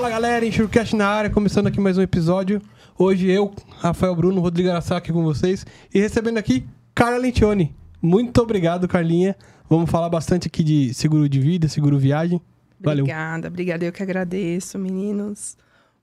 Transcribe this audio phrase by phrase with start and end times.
[0.00, 2.62] Fala galera, Enxurcast na área, começando aqui mais um episódio.
[2.96, 7.76] Hoje eu, Rafael Bruno, Rodrigo Araçá aqui com vocês e recebendo aqui Carla Lentioni.
[8.00, 9.36] Muito obrigado, Carlinha.
[9.68, 12.40] Vamos falar bastante aqui de seguro de vida, seguro viagem.
[12.80, 13.04] Valeu.
[13.04, 13.84] Obrigada, obrigada.
[13.84, 15.54] Eu que agradeço, meninos.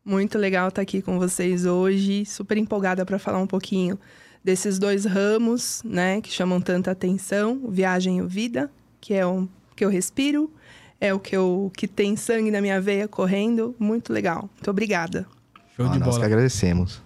[0.05, 2.23] Muito legal estar aqui com vocês hoje.
[2.23, 3.97] Super empolgada para falar um pouquinho
[4.43, 8.69] desses dois ramos, né, que chamam tanta atenção, viagem e vida,
[9.01, 10.51] que é o que eu respiro,
[10.99, 13.75] é o que eu que tem sangue na minha veia correndo.
[13.79, 14.49] Muito legal.
[14.53, 15.27] Muito obrigada.
[15.75, 16.19] Show ah, de nós bola.
[16.19, 17.01] que agradecemos.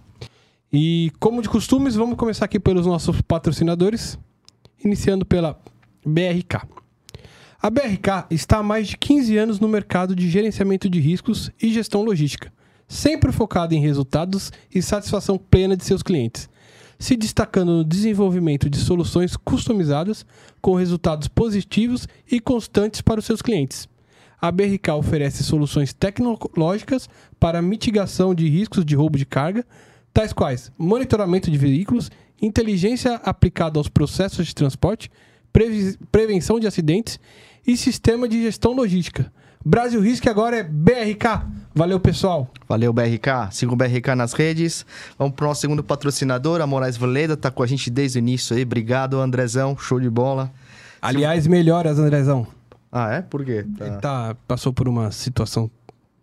[0.71, 4.17] E como de costumes, vamos começar aqui pelos nossos patrocinadores,
[4.83, 5.59] iniciando pela
[6.05, 6.65] BRK.
[7.61, 11.71] A BRK está há mais de 15 anos no mercado de gerenciamento de riscos e
[11.71, 12.51] gestão logística,
[12.87, 16.49] sempre focada em resultados e satisfação plena de seus clientes,
[17.01, 20.23] se destacando no desenvolvimento de soluções customizadas
[20.61, 23.89] com resultados positivos e constantes para os seus clientes.
[24.39, 27.09] A BRK oferece soluções tecnológicas
[27.39, 29.65] para mitigação de riscos de roubo de carga,
[30.13, 35.09] tais quais monitoramento de veículos, inteligência aplicada aos processos de transporte,
[36.11, 37.19] prevenção de acidentes
[37.65, 39.33] e sistema de gestão logística.
[39.63, 41.45] Brasil Risk agora é BRK.
[41.73, 42.49] Valeu, pessoal.
[42.67, 43.49] Valeu, BRK.
[43.51, 44.85] Siga o BRK nas redes.
[45.17, 48.19] Vamos para o nosso segundo patrocinador, a Moraes Veleda, tá com a gente desde o
[48.19, 48.63] início aí.
[48.63, 49.77] Obrigado, Andrezão.
[49.77, 50.51] Show de bola.
[51.01, 52.45] Aliás, melhoras, Andrezão.
[52.91, 53.21] Ah, é?
[53.21, 53.65] Por quê?
[53.77, 53.85] Tá...
[53.85, 55.71] Ele tá, passou por uma situação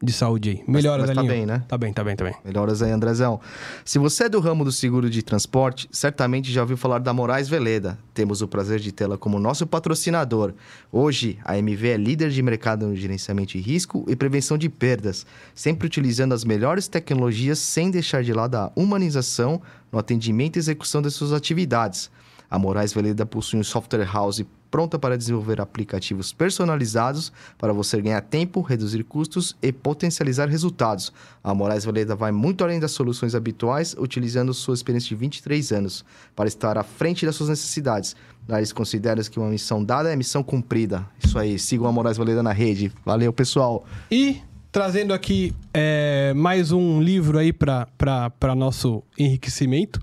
[0.00, 0.64] de saúde aí.
[0.66, 1.64] Melhoras, mas, mas tá bem, né?
[1.66, 2.34] Tá bem, tá bem, tá bem.
[2.44, 3.40] Melhoras aí, Andrezão.
[3.84, 7.48] Se você é do ramo do seguro de transporte, certamente já ouviu falar da Moraes
[7.48, 7.98] Veleda.
[8.14, 10.54] Temos o prazer de tê-la como nosso patrocinador.
[10.92, 15.26] Hoje, a MV é líder de mercado no gerenciamento de risco e prevenção de perdas,
[15.52, 21.02] sempre utilizando as melhores tecnologias sem deixar de lado a humanização no atendimento e execução
[21.02, 22.08] de suas atividades.
[22.50, 28.20] A Moraes Veleda possui um software house pronta para desenvolver aplicativos personalizados para você ganhar
[28.20, 31.12] tempo, reduzir custos e potencializar resultados.
[31.42, 36.04] A Moraes Veleda vai muito além das soluções habituais, utilizando sua experiência de 23 anos
[36.36, 38.14] para estar à frente das suas necessidades.
[38.48, 41.06] Eles consideram que uma missão dada é missão cumprida.
[41.22, 42.92] Isso aí, sigam a Moraes Veleda na rede.
[43.04, 43.84] Valeu, pessoal.
[44.10, 44.40] E
[44.72, 50.00] trazendo aqui é, mais um livro aí para nosso enriquecimento.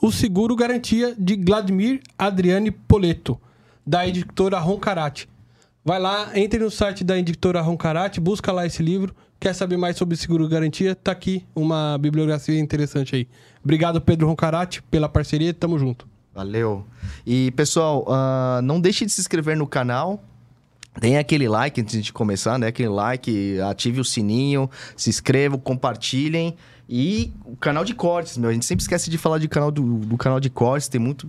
[0.00, 3.36] O Seguro Garantia de Vladimir Adriane Poleto
[3.84, 5.28] da editora Roncarate.
[5.84, 9.12] Vai lá, entre no site da editora Roncarate, busca lá esse livro.
[9.40, 10.94] Quer saber mais sobre seguro garantia?
[10.94, 13.28] Tá aqui uma bibliografia interessante aí.
[13.62, 15.52] Obrigado, Pedro Roncarate, pela parceria.
[15.52, 16.06] Tamo junto.
[16.32, 16.86] Valeu.
[17.26, 20.22] E, pessoal, uh, não deixe de se inscrever no canal.
[21.00, 22.68] Tem aquele like antes de começar, né?
[22.68, 26.56] Aquele like, ative o sininho, se inscrevam, compartilhem.
[26.88, 28.50] E o canal de cortes, meu.
[28.50, 30.88] A gente sempre esquece de falar de canal do, do canal de cortes.
[30.88, 31.28] Tem muito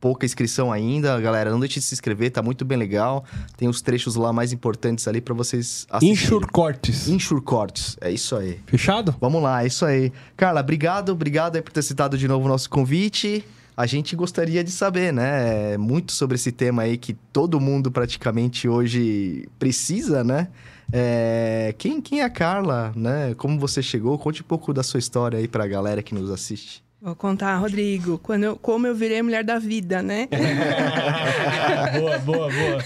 [0.00, 1.50] pouca inscrição ainda, galera.
[1.50, 3.24] Não deixe de se inscrever, tá muito bem legal.
[3.56, 6.12] Tem os trechos lá mais importantes ali para vocês assistirem.
[6.12, 7.08] Insure Cortes.
[7.08, 8.60] Insure Cortes, é isso aí.
[8.66, 9.14] Fechado?
[9.20, 10.12] Vamos lá, é isso aí.
[10.36, 13.44] Carla, obrigado, obrigado aí por ter citado de novo o nosso convite.
[13.76, 18.68] A gente gostaria de saber, né, muito sobre esse tema aí que todo mundo praticamente
[18.68, 20.48] hoje precisa, né?
[20.92, 21.74] É...
[21.78, 23.34] Quem, quem é a Carla, né?
[23.36, 24.18] Como você chegou?
[24.18, 26.82] Conte um pouco da sua história aí pra galera que nos assiste.
[27.00, 30.28] Vou contar, Rodrigo, quando eu, como eu virei mulher da vida, né?
[31.96, 32.84] boa, boa, boa.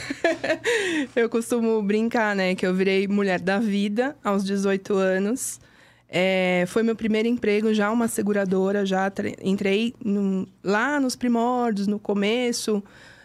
[1.17, 2.55] eu costumo brincar, né?
[2.55, 5.59] Que eu virei mulher da vida aos 18 anos.
[6.11, 9.11] É, foi meu primeiro emprego, já uma seguradora, já
[9.43, 12.85] entrei no, lá nos primórdios, no começo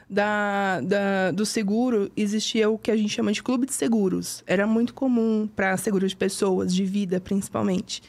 [0.09, 4.44] da, da, do seguro, existia o que a gente chama de clube de seguros.
[4.47, 8.01] Era muito comum para seguro de pessoas, de vida principalmente.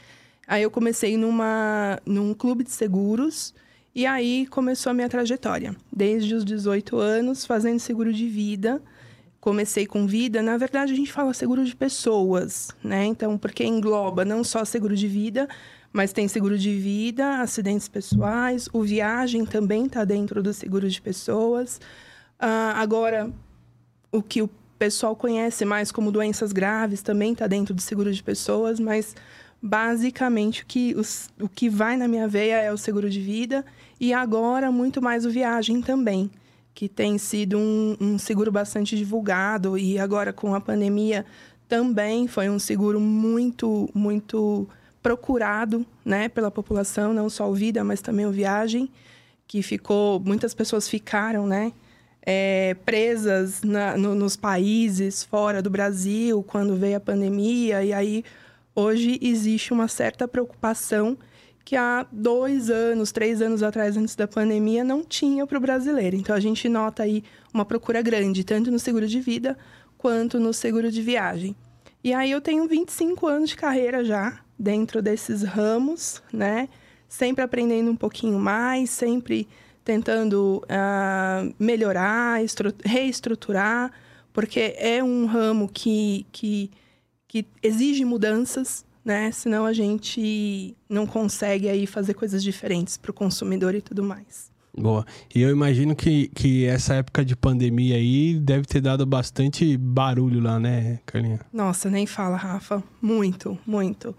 [0.46, 3.54] Aí eu comecei numa, num clube de seguros
[3.94, 5.74] e aí começou a minha trajetória.
[5.92, 8.80] Desde os 18 anos, fazendo seguro de vida.
[9.40, 10.40] Comecei com vida.
[10.40, 13.04] Na verdade, a gente fala seguro de pessoas, né?
[13.04, 15.48] Então, porque engloba não só seguro de vida,
[15.98, 21.02] mas tem seguro de vida, acidentes pessoais, o viagem também está dentro do seguro de
[21.02, 21.80] pessoas.
[22.40, 23.32] Uh, agora,
[24.12, 28.22] o que o pessoal conhece mais como doenças graves também está dentro do seguro de
[28.22, 29.16] pessoas, mas
[29.60, 33.64] basicamente o que, os, o que vai na minha veia é o seguro de vida
[33.98, 36.30] e agora muito mais o viagem também,
[36.76, 41.26] que tem sido um, um seguro bastante divulgado e agora com a pandemia
[41.66, 44.68] também foi um seguro muito, muito
[45.02, 48.90] procurado né, pela população, não só o vida, mas também o viagem,
[49.46, 51.72] que ficou, muitas pessoas ficaram, né?
[52.30, 58.22] É, presas na, no, nos países fora do Brasil quando veio a pandemia e aí
[58.74, 61.16] hoje existe uma certa preocupação
[61.64, 66.16] que há dois anos, três anos atrás, antes da pandemia, não tinha para o brasileiro.
[66.16, 67.22] Então, a gente nota aí
[67.52, 69.56] uma procura grande, tanto no seguro de vida
[69.98, 71.54] quanto no seguro de viagem.
[72.02, 76.68] E aí eu tenho 25 anos de carreira já dentro desses ramos, né?
[77.08, 79.48] Sempre aprendendo um pouquinho mais, sempre
[79.84, 82.40] tentando uh, melhorar,
[82.84, 83.90] reestruturar,
[84.32, 86.70] porque é um ramo que, que,
[87.26, 89.30] que exige mudanças, né?
[89.30, 94.50] Senão a gente não consegue aí fazer coisas diferentes para o consumidor e tudo mais.
[94.76, 95.04] Boa.
[95.34, 100.40] E eu imagino que, que essa época de pandemia aí deve ter dado bastante barulho
[100.40, 101.40] lá, né, Carlinha?
[101.52, 102.82] Nossa, nem fala, Rafa.
[103.00, 104.14] Muito, muito.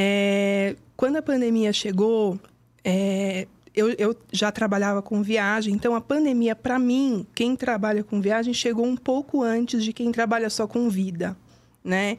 [0.00, 2.38] É, quando a pandemia chegou,
[2.84, 8.20] é, eu, eu, já trabalhava com viagem, então a pandemia, para mim, quem trabalha com
[8.20, 11.36] viagem, chegou um pouco antes de quem trabalha só com vida,
[11.82, 12.16] né?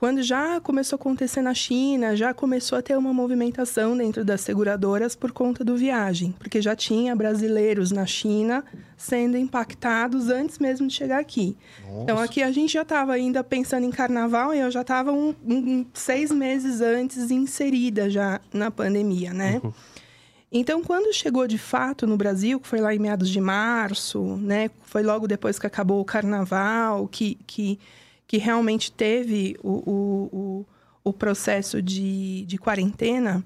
[0.00, 4.40] Quando já começou a acontecer na China, já começou a ter uma movimentação dentro das
[4.40, 8.64] seguradoras por conta do viagem, porque já tinha brasileiros na China
[8.96, 11.54] sendo impactados antes mesmo de chegar aqui.
[11.86, 12.02] Nossa.
[12.02, 15.34] Então aqui a gente já estava ainda pensando em carnaval e eu já estava um,
[15.46, 19.60] um, seis meses antes inserida já na pandemia, né?
[19.62, 19.70] Uhum.
[20.50, 24.70] Então, quando chegou de fato no Brasil, que foi lá em meados de março, né?
[24.80, 27.78] Foi logo depois que acabou o carnaval, que, que
[28.30, 30.66] que realmente teve o, o, o,
[31.02, 33.44] o processo de, de quarentena,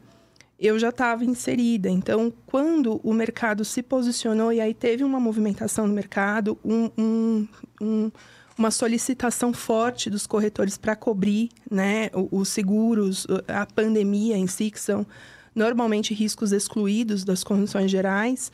[0.61, 1.89] eu já estava inserida.
[1.89, 7.49] Então, quando o mercado se posicionou e aí teve uma movimentação no mercado, um, um,
[7.81, 8.13] um,
[8.59, 14.79] uma solicitação forte dos corretores para cobrir né, os seguros, a pandemia em si, que
[14.79, 15.07] são
[15.55, 18.53] normalmente riscos excluídos das condições gerais,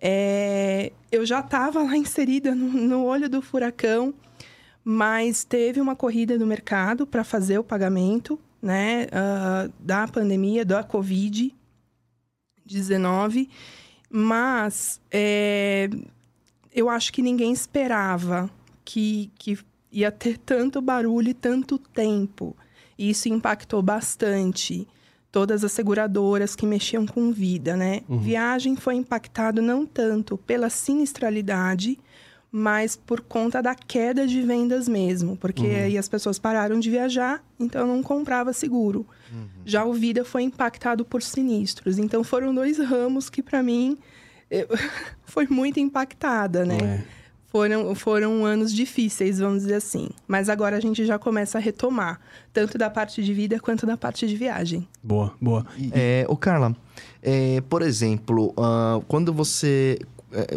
[0.00, 4.14] é, eu já estava lá inserida no, no olho do furacão
[4.88, 10.84] mas teve uma corrida no mercado para fazer o pagamento né, uh, da pandemia, da
[10.84, 13.48] Covid-19,
[14.08, 15.90] mas é,
[16.72, 18.48] eu acho que ninguém esperava
[18.84, 19.58] que, que
[19.90, 22.56] ia ter tanto barulho e tanto tempo.
[22.96, 24.86] E isso impactou bastante
[25.32, 28.02] todas as seguradoras que mexiam com vida, né?
[28.08, 28.18] Uhum.
[28.18, 31.98] Viagem foi impactado não tanto pela sinistralidade,
[32.58, 35.76] mas por conta da queda de vendas mesmo, porque uhum.
[35.76, 39.06] aí as pessoas pararam de viajar, então não comprava seguro.
[39.30, 39.46] Uhum.
[39.62, 43.98] Já o Vida foi impactado por sinistros, então foram dois ramos que para mim
[44.50, 44.66] eu,
[45.26, 46.78] foi muito impactada, né?
[46.80, 47.16] É.
[47.48, 50.08] Foram, foram anos difíceis, vamos dizer assim.
[50.26, 52.18] Mas agora a gente já começa a retomar,
[52.54, 54.88] tanto da parte de vida quanto da parte de viagem.
[55.02, 55.66] Boa, boa.
[55.92, 56.74] É, o Carla,
[57.22, 59.98] é, por exemplo, uh, quando você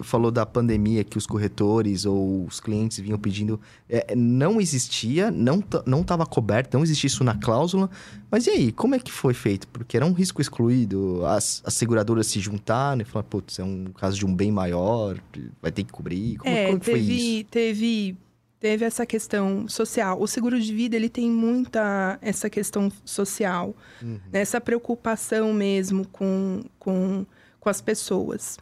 [0.03, 5.63] falou da pandemia que os corretores ou os clientes vinham pedindo, é, não existia, não
[5.85, 7.89] não estava coberto, não existia isso na cláusula.
[8.31, 9.67] Mas e aí, como é que foi feito?
[9.67, 13.85] Porque era um risco excluído, as, as seguradoras se juntaram e falaram, putz, é um
[13.95, 15.19] caso de um bem maior,
[15.61, 16.37] vai ter que cobrir.
[16.37, 17.45] Como, é, como teve, foi isso?
[17.49, 18.17] Teve
[18.59, 20.21] teve essa questão social.
[20.21, 24.19] O seguro de vida ele tem muita essa questão social, uhum.
[24.31, 24.41] né?
[24.41, 27.25] essa preocupação mesmo com, com,
[27.59, 28.57] com as pessoas.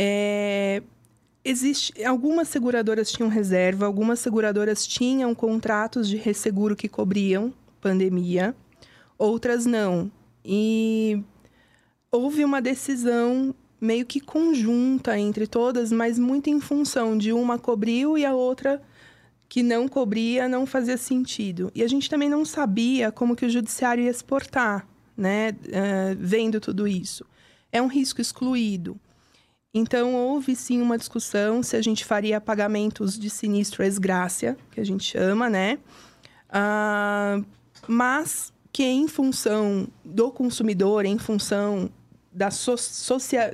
[0.00, 0.80] É,
[1.44, 8.54] existe, algumas seguradoras tinham reserva, algumas seguradoras tinham contratos de resseguro que cobriam pandemia,
[9.18, 10.10] outras não.
[10.44, 11.20] E
[12.12, 18.16] houve uma decisão meio que conjunta entre todas, mas muito em função de uma cobriu
[18.16, 18.80] e a outra
[19.48, 21.72] que não cobria não fazia sentido.
[21.74, 26.60] E a gente também não sabia como que o judiciário ia exportar, né, uh, vendo
[26.60, 27.24] tudo isso.
[27.72, 28.98] É um risco excluído.
[29.72, 34.84] Então, houve sim uma discussão se a gente faria pagamentos de sinistro ex-grácia, que a
[34.84, 35.78] gente chama, né?
[36.48, 37.40] Ah,
[37.86, 41.90] mas que em função do consumidor, em função
[42.32, 42.76] da, so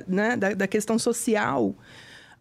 [0.07, 1.75] né, da, da, questão social,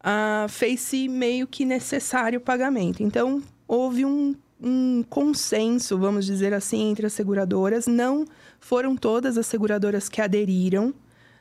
[0.01, 3.03] ah, fez-se meio que necessário o pagamento.
[3.03, 7.87] Então, houve um, um consenso, vamos dizer assim, entre as seguradoras.
[7.87, 8.25] Não
[8.61, 10.95] foram todas as seguradoras que aderiram,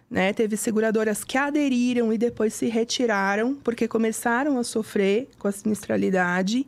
[0.10, 0.33] né?
[0.33, 6.67] Teve seguradoras que aderiram e depois se retiraram porque começaram a sofrer com a sinistralidade.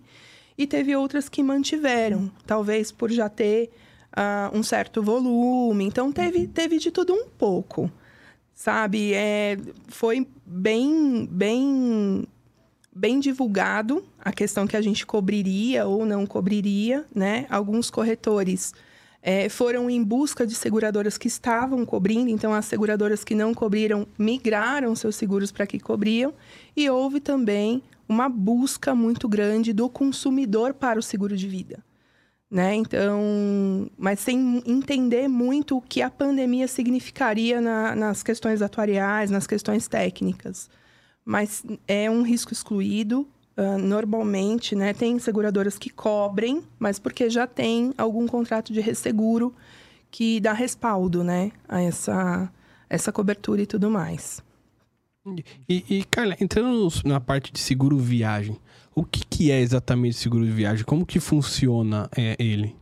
[0.57, 3.69] E teve outras que mantiveram, talvez por já ter
[4.15, 5.85] uh, um certo volume.
[5.85, 7.91] Então, teve, teve de tudo um pouco,
[8.53, 9.13] sabe?
[9.13, 9.57] É,
[9.89, 12.25] foi bem, bem,
[12.95, 17.45] bem divulgado a questão que a gente cobriria ou não cobriria, né?
[17.49, 18.73] Alguns corretores
[19.27, 24.07] é, foram em busca de seguradoras que estavam cobrindo, então as seguradoras que não cobriram
[24.19, 26.31] migraram seus seguros para que cobriam,
[26.77, 31.83] e houve também uma busca muito grande do consumidor para o seguro de vida.
[32.51, 32.75] Né?
[32.75, 39.47] Então, mas sem entender muito o que a pandemia significaria na, nas questões atuariais, nas
[39.47, 40.69] questões técnicas.
[41.25, 47.47] Mas é um risco excluído, Uh, normalmente, né, tem seguradoras que cobrem, mas porque já
[47.47, 49.55] tem algum contrato de resseguro
[50.11, 52.51] que dá respaldo, né, a essa,
[52.89, 54.43] essa cobertura e tudo mais.
[55.67, 58.57] E, e Carla, entrando na parte de seguro viagem,
[58.93, 60.85] o que, que é exatamente seguro viagem?
[60.85, 62.75] Como que funciona é, ele?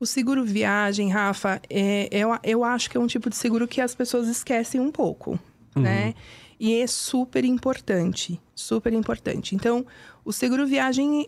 [0.00, 3.80] O seguro viagem, Rafa, é, eu, eu acho que é um tipo de seguro que
[3.80, 5.38] as pessoas esquecem um pouco,
[5.76, 5.82] uhum.
[5.82, 6.14] né?
[6.58, 9.54] E é super importante, super importante.
[9.54, 9.86] Então,
[10.24, 11.26] o seguro viagem,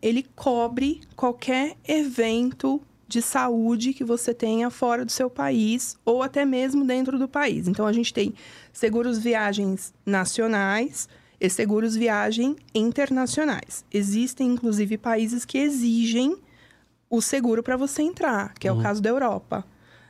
[0.00, 6.46] ele cobre qualquer evento de saúde que você tenha fora do seu país ou até
[6.46, 7.68] mesmo dentro do país.
[7.68, 8.32] Então, a gente tem
[8.72, 11.08] seguros viagens nacionais
[11.38, 13.84] e seguros viagem internacionais.
[13.92, 16.36] Existem, inclusive, países que exigem
[17.10, 18.78] o seguro para você entrar, que é uhum.
[18.78, 19.62] o caso da Europa.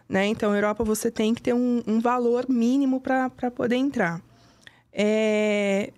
[0.09, 0.27] Né?
[0.27, 4.23] Então, Europa você tem que ter um, um valor mínimo para poder entrar.
[4.93, 5.93] É,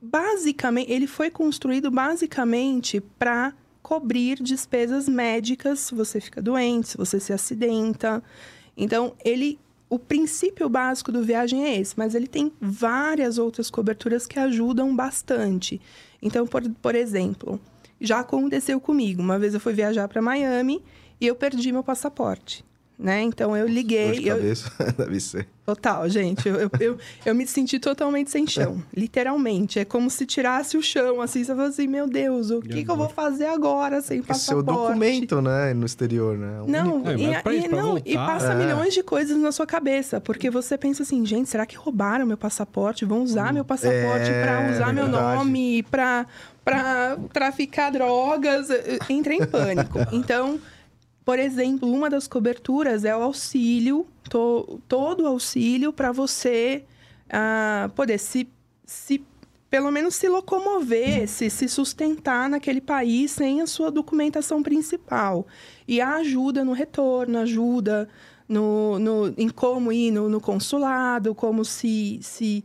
[0.00, 7.20] basicamente, ele foi construído basicamente para cobrir despesas médicas se você fica doente, se você
[7.20, 8.22] se acidenta.
[8.76, 14.26] Então, ele o princípio básico do viagem é esse, mas ele tem várias outras coberturas
[14.26, 15.80] que ajudam bastante.
[16.20, 17.60] Então, por, por exemplo,
[18.00, 19.22] já aconteceu comigo.
[19.22, 20.82] Uma vez eu fui viajar para Miami
[21.20, 22.64] e eu perdi meu passaporte.
[22.98, 23.22] Né?
[23.22, 24.06] Então eu liguei.
[24.06, 24.92] Dor de cabeça, eu...
[25.04, 25.46] deve ser.
[25.66, 26.48] Total, gente.
[26.48, 28.82] Eu, eu, eu, me senti totalmente sem chão.
[28.94, 29.78] literalmente.
[29.78, 31.44] É como se tirasse o chão, assim.
[31.44, 34.66] Você fala assim: meu Deus, o que, que eu vou fazer agora sem Porque passaporte?
[34.66, 35.74] Seu documento, né?
[35.74, 36.62] No exterior, né?
[36.66, 38.54] Não, é, e, e, não e passa é.
[38.54, 40.18] milhões de coisas na sua cabeça.
[40.18, 43.04] Porque você pensa assim: gente, será que roubaram meu passaporte?
[43.04, 43.54] Vão usar hum.
[43.54, 46.26] meu passaporte é, para usar meu nome, para
[46.64, 48.68] para traficar drogas,
[49.08, 50.00] entra em pânico.
[50.10, 50.58] Então,
[51.26, 56.84] por exemplo, uma das coberturas é o auxílio, to, todo o auxílio para você
[57.26, 58.48] uh, poder se,
[58.84, 59.24] se,
[59.68, 65.48] pelo menos se locomover, se, se sustentar naquele país sem a sua documentação principal.
[65.88, 68.08] E a ajuda no retorno, ajuda
[68.48, 72.62] no, no, em como ir no, no consulado, como se, se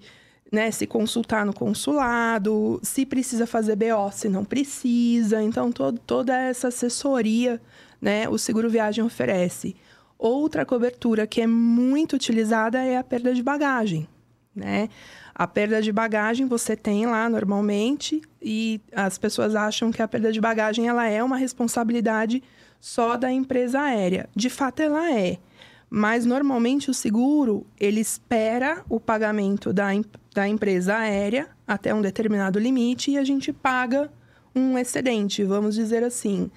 [0.51, 5.41] né, se consultar no consulado, se precisa fazer BO, se não precisa.
[5.41, 7.59] Então, toda essa assessoria,
[8.01, 9.75] né, o seguro viagem oferece.
[10.17, 14.07] Outra cobertura que é muito utilizada é a perda de bagagem,
[14.55, 14.89] né?
[15.33, 20.31] A perda de bagagem você tem lá normalmente e as pessoas acham que a perda
[20.31, 22.43] de bagagem ela é uma responsabilidade
[22.79, 24.29] só da empresa aérea.
[24.35, 25.37] De fato, ela é.
[25.89, 29.87] Mas normalmente o seguro ele espera o pagamento da,
[30.33, 34.11] da empresa aérea até um determinado limite e a gente paga
[34.55, 36.51] um excedente, vamos dizer assim.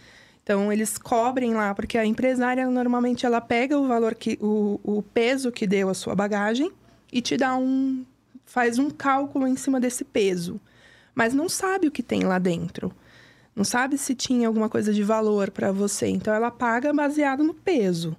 [0.45, 5.03] Então eles cobrem lá, porque a empresária normalmente ela pega o valor que o, o
[5.03, 6.71] peso que deu a sua bagagem
[7.13, 8.05] e te dá um
[8.45, 10.61] faz um cálculo em cima desse peso,
[11.15, 12.93] mas não sabe o que tem lá dentro.
[13.57, 17.55] Não sabe se tinha alguma coisa de valor para você, então ela paga baseado no
[17.55, 18.17] peso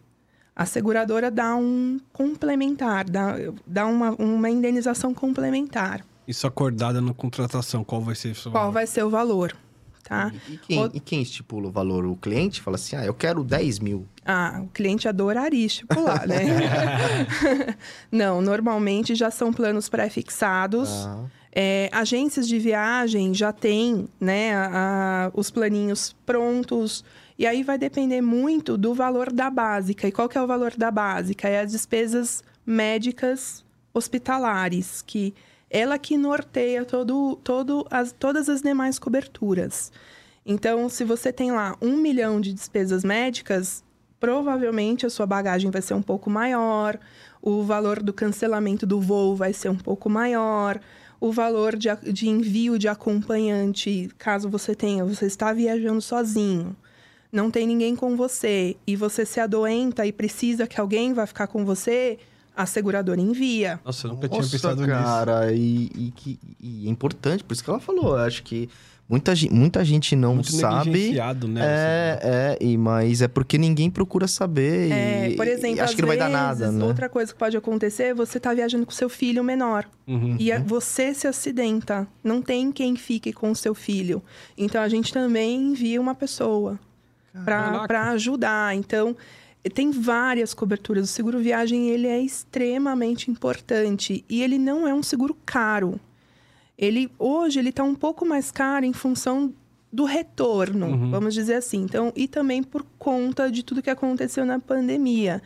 [0.56, 3.36] a seguradora dá um complementar, dá,
[3.68, 6.06] dá uma, uma indenização complementar.
[6.26, 8.52] Isso acordada na contratação, qual vai ser o valor?
[8.52, 9.58] Qual vai ser o valor,
[10.08, 10.32] tá?
[10.48, 10.92] E, quem, o...
[10.94, 12.06] e, quem, estipula o valor?
[12.06, 14.06] O cliente fala assim, ah, eu quero 10 mil.
[14.24, 16.46] Ah, o cliente adoraria estipular, né?
[18.12, 20.90] Não, normalmente já são planos pré-fixados.
[21.06, 21.26] Ah.
[21.52, 27.04] É, agências de viagem já têm né, a, a, os planinhos prontos,
[27.40, 30.08] e aí vai depender muito do valor da básica.
[30.08, 31.48] E qual que é o valor da básica?
[31.48, 35.34] É as despesas médicas hospitalares, que
[35.70, 39.92] ela que norteia todo, todo as, todas as demais coberturas.
[40.46, 43.84] Então, se você tem lá um milhão de despesas médicas,
[44.20, 47.00] provavelmente a sua bagagem vai ser um pouco maior,
[47.42, 50.80] o valor do cancelamento do voo vai ser um pouco maior,
[51.20, 56.76] o valor de, de envio de acompanhante, caso você tenha, você está viajando sozinho
[57.36, 61.48] não tem ninguém com você e você se adoenta e precisa que alguém vá ficar
[61.48, 62.18] com você,
[62.56, 63.80] a seguradora envia.
[63.84, 65.62] Nossa, eu nunca tinha Nossa, pensado cara, nisso.
[65.62, 68.18] E, e, que, e é importante, por isso que ela falou.
[68.18, 68.70] Eu acho que
[69.10, 71.14] muita, muita gente não Muito sabe.
[71.48, 74.92] Né, é, é, e, mas é porque ninguém procura saber.
[74.92, 76.72] É, e, por exemplo, acho que não vai dar nada.
[76.72, 76.86] Né?
[76.86, 79.86] Outra coisa que pode acontecer é você tá viajando com seu filho menor.
[80.08, 80.64] Uhum, e uhum.
[80.64, 82.08] você se acidenta.
[82.24, 84.24] Não tem quem fique com o seu filho.
[84.58, 86.80] Então a gente também envia uma pessoa
[87.44, 88.76] para ajudar.
[88.76, 89.16] Então,
[89.70, 91.10] tem várias coberturas.
[91.10, 96.00] O seguro viagem ele é extremamente importante e ele não é um seguro caro.
[96.78, 99.54] Ele hoje ele está um pouco mais caro em função
[99.92, 101.10] do retorno, uhum.
[101.10, 101.82] vamos dizer assim.
[101.82, 105.42] Então, e também por conta de tudo que aconteceu na pandemia.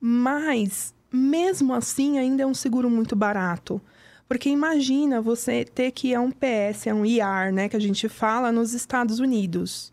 [0.00, 3.80] Mas mesmo assim ainda é um seguro muito barato.
[4.26, 7.80] Porque imagina você ter que ir a um PS, a um IR, né, que a
[7.80, 9.92] gente fala nos Estados Unidos.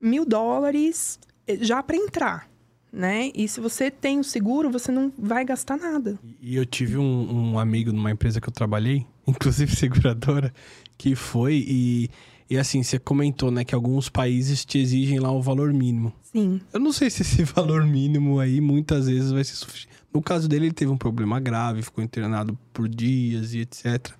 [0.00, 2.48] Mil dólares eh, já para entrar,
[2.92, 3.30] né?
[3.34, 6.18] E se você tem o seguro, você não vai gastar nada.
[6.40, 10.52] E eu tive um, um amigo numa empresa que eu trabalhei, inclusive seguradora,
[10.96, 12.10] que foi e,
[12.50, 16.12] e assim, você comentou, né, que alguns países te exigem lá o valor mínimo.
[16.22, 16.60] Sim.
[16.72, 19.98] Eu não sei se esse valor mínimo aí muitas vezes vai ser suficiente.
[20.12, 24.10] No caso dele, ele teve um problema grave, ficou internado por dias e etc.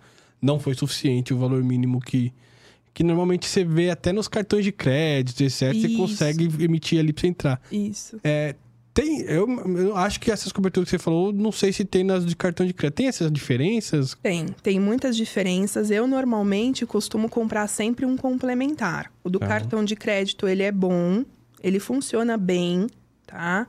[0.40, 2.32] Não foi suficiente o valor mínimo que,
[2.98, 5.72] que normalmente você vê até nos cartões de crédito, etc.
[5.72, 5.96] Você Isso.
[5.96, 7.62] consegue emitir ali pra você entrar.
[7.70, 8.18] Isso.
[8.24, 8.56] É,
[8.92, 12.26] tem, eu, eu acho que essas coberturas que você falou, não sei se tem nas
[12.26, 12.96] de cartão de crédito.
[12.96, 14.16] Tem essas diferenças?
[14.20, 15.92] Tem, tem muitas diferenças.
[15.92, 19.12] Eu normalmente costumo comprar sempre um complementar.
[19.22, 19.46] O do Tá.
[19.46, 21.24] cartão de crédito, ele é bom,
[21.62, 22.88] ele funciona bem,
[23.28, 23.68] tá?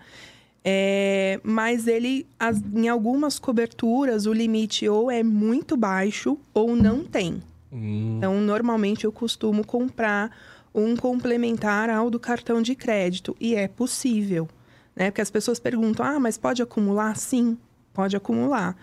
[0.65, 7.03] É, mas ele, as- em algumas coberturas, o limite ou é muito baixo ou não
[7.03, 7.43] tem.
[7.71, 10.31] Hum, Então, normalmente eu costumo comprar
[10.73, 13.35] um complementar ao do cartão de crédito.
[13.39, 14.47] E é possível,
[14.95, 15.09] né?
[15.11, 17.15] Porque as pessoas perguntam, ah, mas pode acumular?
[17.15, 17.57] Sim,
[17.93, 18.75] pode acumular.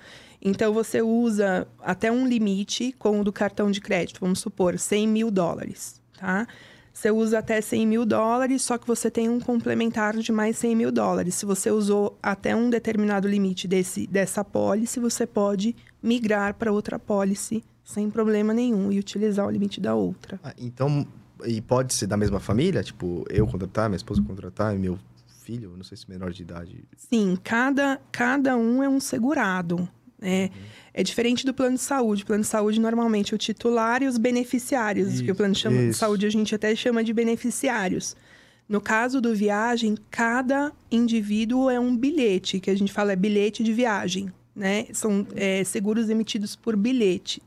[0.43, 5.09] Então, você usa até um limite com o do cartão de crédito, vamos supor, 100
[5.09, 6.47] mil dólares, tá?
[6.93, 10.75] Você usa até 100 mil dólares, só que você tem um complementar de mais 100
[10.75, 11.35] mil dólares.
[11.35, 16.99] Se você usou até um determinado limite desse, dessa pólice, você pode migrar para outra
[16.99, 20.41] pólice sem problema nenhum e utilizar o limite da outra.
[20.43, 21.07] Ah, então,
[21.47, 22.83] e pode ser da mesma família?
[22.83, 24.99] Tipo, eu contratar, minha esposa contratar e meu
[25.43, 26.83] filho, não sei se menor de idade.
[26.97, 29.89] Sim, cada, cada um é um segurado.
[30.19, 30.51] né?
[30.93, 32.25] É diferente do plano de saúde.
[32.25, 35.61] O plano de saúde, normalmente, é o titular e os beneficiários, que o plano de
[35.61, 36.01] chama- de Isso.
[36.01, 38.17] saúde a gente até chama de beneficiários.
[38.69, 43.63] No caso do viagem, cada indivíduo é um bilhete, que a gente fala é bilhete
[43.63, 44.87] de viagem, né?
[44.93, 47.41] São é, seguros emitidos por bilhete.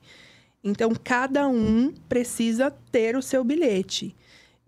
[0.63, 4.15] Então, cada um precisa ter o seu bilhete.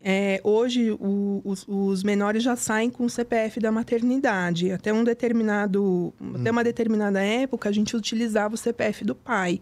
[0.04, 4.72] É, hoje, o- os, os menores já saem com o CPF da maternidade.
[4.72, 9.60] Até um determinado, até uma determinada época, a gente utilizava o CPF do pai.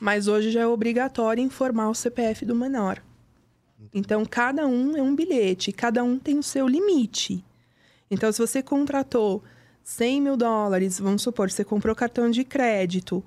[0.00, 3.02] Mas hoje já é obrigatório informar o CPF do menor.
[3.92, 7.44] Então, cada um é um bilhete, cada um tem o seu limite.
[8.10, 9.42] Então, se você contratou
[9.84, 13.22] 100 mil dólares, vamos supor, você comprou cartão de crédito,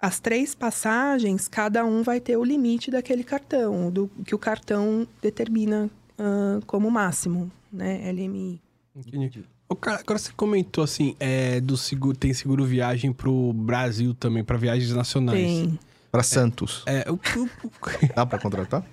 [0.00, 5.06] as três passagens, cada um vai ter o limite daquele cartão, do que o cartão
[5.20, 8.10] determina ah, como máximo, né?
[8.12, 8.60] LMI.
[8.96, 9.44] entendi.
[9.68, 14.42] Ô, cara, agora você comentou assim, é, do seguro, tem seguro viagem pro Brasil também,
[14.42, 15.38] pra viagens nacionais.
[15.38, 15.78] Tem.
[16.10, 16.84] Pra Santos.
[16.86, 17.70] É, o, o, o,
[18.16, 18.82] Dá pra contratar?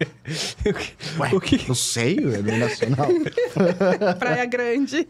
[1.20, 3.08] Ué, o que, Não sei, é nacional.
[4.20, 5.08] Praia Grande.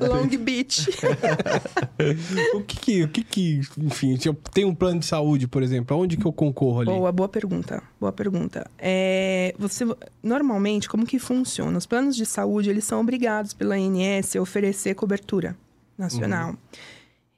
[0.00, 0.90] Long Beach.
[2.54, 5.62] o que que, o que que, enfim, se eu tenho um plano de saúde, por
[5.62, 6.90] exemplo, aonde que eu concorro ali?
[6.90, 7.80] Boa, boa pergunta.
[8.00, 8.68] Boa pergunta.
[8.76, 9.84] É, você,
[10.20, 11.78] normalmente, como que funciona?
[11.78, 15.56] Os planos de saúde, eles são obrigados pela ANS a oferecer cobertura
[15.96, 16.56] nacional.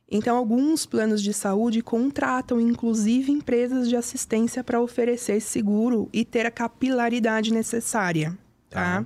[0.09, 6.47] Então, alguns planos de saúde contratam, inclusive, empresas de assistência para oferecer seguro e ter
[6.47, 8.39] a capilaridade necessária,
[8.71, 9.05] tá?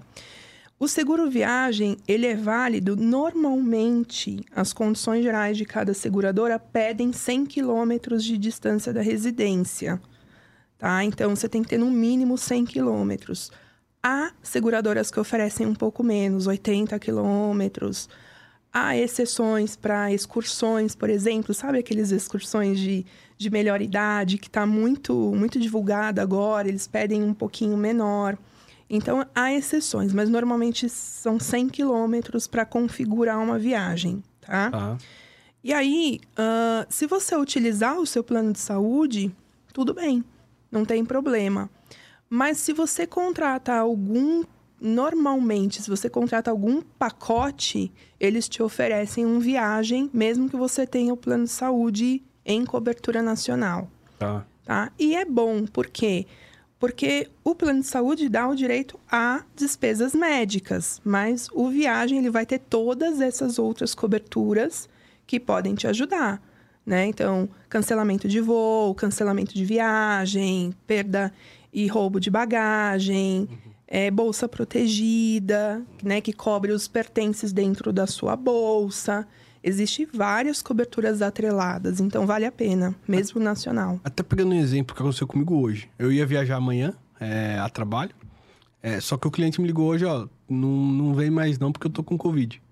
[0.79, 7.47] O seguro viagem, ele é válido normalmente, as condições gerais de cada seguradora pedem 100
[7.47, 10.01] quilômetros de distância da residência,
[10.79, 11.03] tá?
[11.03, 13.51] Então, você tem que ter no mínimo 100 quilômetros.
[14.03, 18.09] Há seguradoras que oferecem um pouco menos, 80 quilômetros.
[18.73, 23.05] Há exceções para excursões, por exemplo, sabe aqueles excursões de,
[23.37, 28.39] de melhor idade que está muito, muito divulgada agora, eles pedem um pouquinho menor.
[28.89, 34.71] Então, há exceções, mas normalmente são 100 quilômetros para configurar uma viagem, tá?
[34.71, 34.99] Tá.
[35.63, 39.35] E aí, ah, se você utilizar o seu plano de saúde,
[39.73, 40.25] tudo bem,
[40.71, 41.71] não tem problema.
[42.29, 44.45] Mas se você contrata algum.
[44.81, 51.13] Normalmente, se você contrata algum pacote, eles te oferecem um viagem, mesmo que você tenha
[51.13, 53.89] o plano de saúde em cobertura nacional
[54.21, 54.45] Tá.
[54.67, 54.93] tá?
[54.99, 56.27] E é bom, por quê?
[56.79, 62.31] Porque o plano de saúde dá o direito a despesas médicas, mas o viagem ele
[62.31, 64.89] vai ter todas essas outras coberturas
[65.27, 66.43] que podem te ajudar,
[66.85, 67.07] né?
[67.07, 71.33] Então, cancelamento de voo, cancelamento de viagem, perda
[71.73, 73.49] e roubo de bagagem,
[73.91, 79.27] é, bolsa protegida, né, que cobre os pertences dentro da sua bolsa.
[79.63, 84.01] Existem várias coberturas atreladas, então vale a pena, mesmo nacional.
[84.03, 85.91] Até pegando um exemplo que aconteceu comigo hoje.
[85.99, 88.15] Eu ia viajar amanhã é, a trabalho.
[88.83, 91.87] é, só que o cliente me ligou hoje, ó, não, não vem mais não porque
[91.87, 92.63] eu tô com Covid.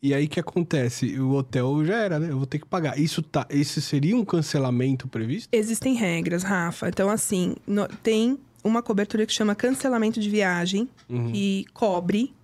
[0.00, 1.18] E aí o que acontece?
[1.18, 2.30] O hotel já era, né?
[2.30, 2.98] Eu vou ter que pagar.
[2.98, 5.48] Isso tá, esse seria um cancelamento previsto?
[5.50, 6.88] Existem regras, Rafa.
[6.90, 11.30] Então, assim, no- tem uma cobertura que chama cancelamento de viagem, Uhum.
[11.30, 12.34] que cobre.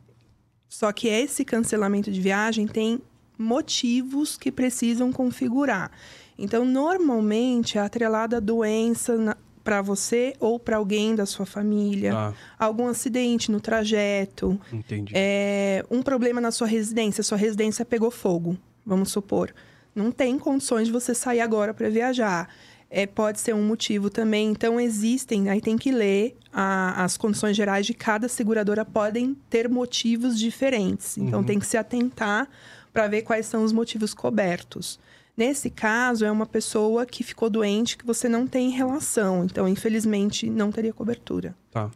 [0.69, 3.01] Só que esse cancelamento de viagem tem
[3.39, 5.91] motivos que precisam configurar.
[6.39, 12.35] Então, normalmente é atrelada a doença para você ou para alguém da sua família, Tá,
[12.59, 15.13] algum acidente no trajeto, entendi.
[15.15, 18.57] é, um problema na sua residência, sua residência pegou fogo,
[18.87, 19.53] vamos supor.
[19.95, 22.49] Não tem condições de você sair agora para viajar.
[22.91, 24.49] É, pode ser um motivo também.
[24.51, 29.69] Então, existem, aí tem que ler a- as condições gerais de cada seguradora, podem ter
[29.69, 31.17] motivos diferentes.
[31.17, 31.47] Então, Uhum.
[31.47, 32.49] tem que se atentar
[32.93, 34.99] para ver quais são os motivos cobertos.
[35.37, 39.45] Nesse caso, é uma pessoa que ficou doente que você não tem relação.
[39.45, 41.55] Então, infelizmente, não teria cobertura.
[41.71, 41.89] Tá.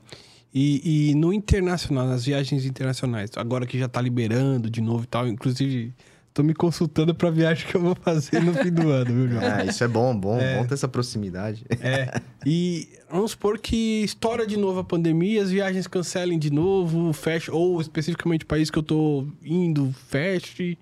[0.55, 5.07] E, e no internacional, nas viagens internacionais, agora que já tá liberando de novo e
[5.09, 5.93] tal, inclusive,
[6.35, 9.43] tô me consultando pra viagem que eu vou fazer no fim do ano, viu, João?
[9.43, 10.59] É, isso é bom, bom, É.
[10.59, 11.65] bom ter essa proximidade.
[11.81, 12.21] É.
[12.45, 17.53] E vamos supor que estoura de novo a pandemia, as viagens cancelem de novo, fecha,
[17.53, 20.77] ou especificamente o país que eu tô indo, feche.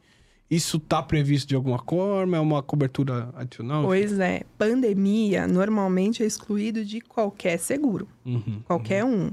[0.50, 2.36] Isso tá previsto de alguma forma?
[2.36, 3.84] É uma cobertura adicional?
[3.84, 8.60] Pois é, pandemia normalmente é excluído de qualquer seguro, Uhum.
[8.64, 9.30] qualquer um.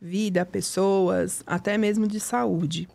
[0.00, 2.86] Vida, pessoas, até mesmo de saúde.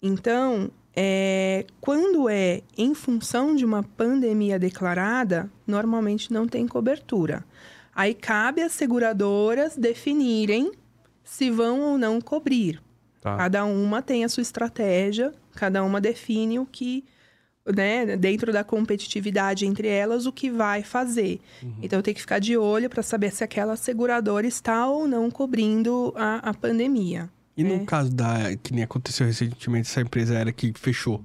[0.00, 7.44] Então, é, quando é em função de uma pandemia declarada, normalmente não tem cobertura.
[7.94, 10.72] Aí cabe às seguradoras definirem
[11.24, 12.80] se vão ou não cobrir.
[13.20, 13.36] Tá.
[13.36, 17.04] Cada uma tem a sua estratégia, cada uma define o que,
[17.66, 21.40] né, dentro da competitividade entre elas, o que vai fazer.
[21.82, 26.12] Então tem que ficar de olho para saber se aquela seguradora está ou não cobrindo
[26.16, 27.28] a, a pandemia.
[27.58, 27.78] E no É.
[27.84, 28.56] caso da.
[28.62, 31.22] que nem aconteceu recentemente, essa empresa aérea que fechou.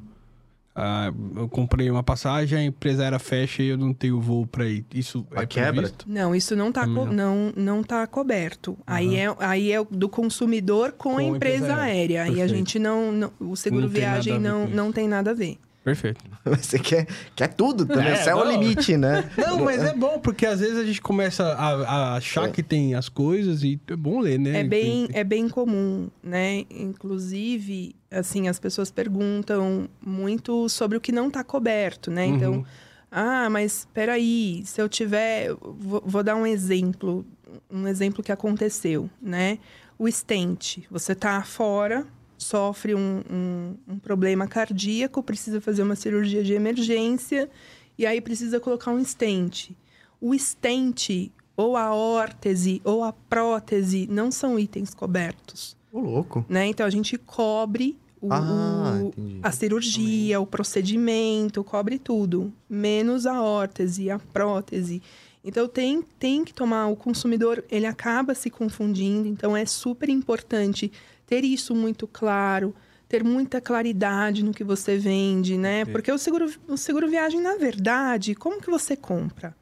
[0.76, 4.66] Ah, eu comprei uma passagem, a empresa aérea fecha e eu não tenho voo pra
[4.68, 4.84] ir.
[4.92, 5.74] Isso A é quebra?
[5.74, 6.06] previsto?
[6.10, 7.54] Não, isso não está Também não.
[7.56, 8.76] Não, tá coberto.
[8.88, 12.24] Aí, é, aí é do consumidor com, Com a empresa, empresa aérea.
[12.24, 12.38] aérea.
[12.40, 15.60] E a gente não, não- O seguro Não viagem não, não tem nada a ver.
[15.84, 16.24] Perfeito.
[16.46, 18.08] Você quer, quer tudo também.
[18.08, 19.30] É, é o limite, né?
[19.38, 22.52] Não, mas é bom, porque às vezes a gente começa a, a achar É.
[22.52, 24.62] que tem as coisas e é bom ler, né?
[24.62, 26.64] É bem, é bem comum, né?
[26.70, 32.26] Inclusive, assim, as pessoas perguntam muito sobre o que não está coberto, né?
[32.28, 32.36] Uhum.
[32.36, 32.66] Então,
[33.12, 35.54] ah, mas peraí, se eu tiver.
[35.62, 37.26] Vou, vou dar um exemplo,
[37.70, 39.60] um exemplo que aconteceu, né?
[40.00, 40.88] O estente.
[40.90, 42.08] Você tá fora,
[42.44, 47.50] sofre um, um, um problema cardíaco, precisa fazer uma cirurgia de emergência,
[47.98, 49.76] e aí precisa colocar um estente.
[50.22, 56.46] O estente, ou a órtese, ou a prótese, não são itens cobertos Ô, louco.
[56.50, 56.68] né?
[56.68, 63.42] Então a gente cobre o, Ah, o- a cirurgia, o procedimento, cobre tudo, menos a
[63.42, 65.02] órtese, a prótese.
[65.44, 70.90] Então tem, tem que tomar, o consumidor ele acaba se confundindo, então é super importante
[71.34, 72.76] ter isso muito claro,
[73.10, 75.84] ter muita claridade no que você vende, né?
[75.84, 79.58] Porque o seguro, o seguro viagem, na verdade, como que você compra?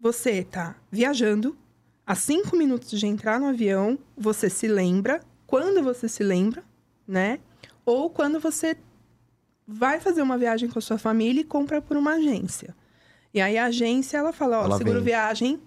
[0.00, 1.58] Você tá viajando,
[2.06, 6.64] a cinco minutos de entrar no avião, você se lembra, quando você se lembra,
[7.06, 7.38] né?
[7.84, 8.74] Ou quando você
[9.68, 12.74] vai fazer uma viagem com a sua família e compra por uma agência.
[13.34, 15.04] E aí a agência, ela fala, ó, Ela seguro vem.
[15.04, 15.60] viagem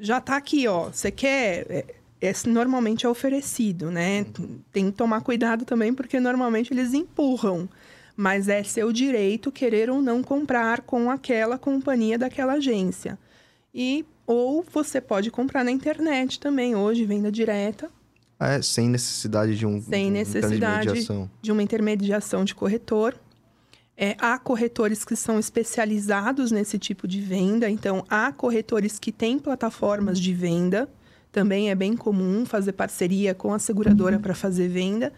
[0.00, 0.84] já tá aqui, ó.
[0.84, 1.96] Você quer...
[2.20, 4.26] é- Esse normalmente é oferecido, né?
[4.72, 7.68] Tem que tomar cuidado também, porque normalmente eles empurram.
[8.16, 13.18] Mas é seu direito querer ou não comprar com aquela companhia daquela agência.
[13.74, 17.90] E ou você pode comprar na internet também, hoje, venda direta,
[18.38, 19.80] É, sem necessidade de um.
[19.82, 21.06] Sem de um necessidade.
[21.42, 23.14] de uma intermediação de corretor.
[23.96, 29.38] É, há corretores que são especializados nesse tipo de venda, então há corretores que têm
[29.38, 30.88] plataformas de venda.
[31.32, 35.12] Também é bem comum fazer parceria com a seguradora para fazer venda.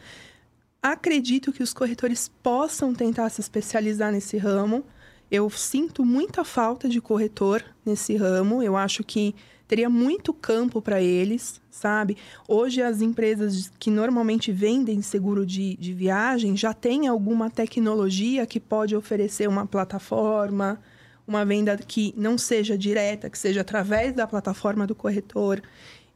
[0.82, 4.84] Acredito que os corretores possam tentar se especializar nesse ramo.
[5.30, 8.62] Eu sinto muita falta de corretor nesse ramo.
[8.62, 9.34] Eu acho que
[9.66, 12.18] teria muito campo para eles, sabe?
[12.46, 18.60] Hoje, as empresas que normalmente vendem seguro de, de viagem já têm alguma tecnologia que
[18.60, 20.78] pode oferecer uma plataforma,
[21.26, 25.62] uma venda que não seja direta, que seja através da plataforma do corretor.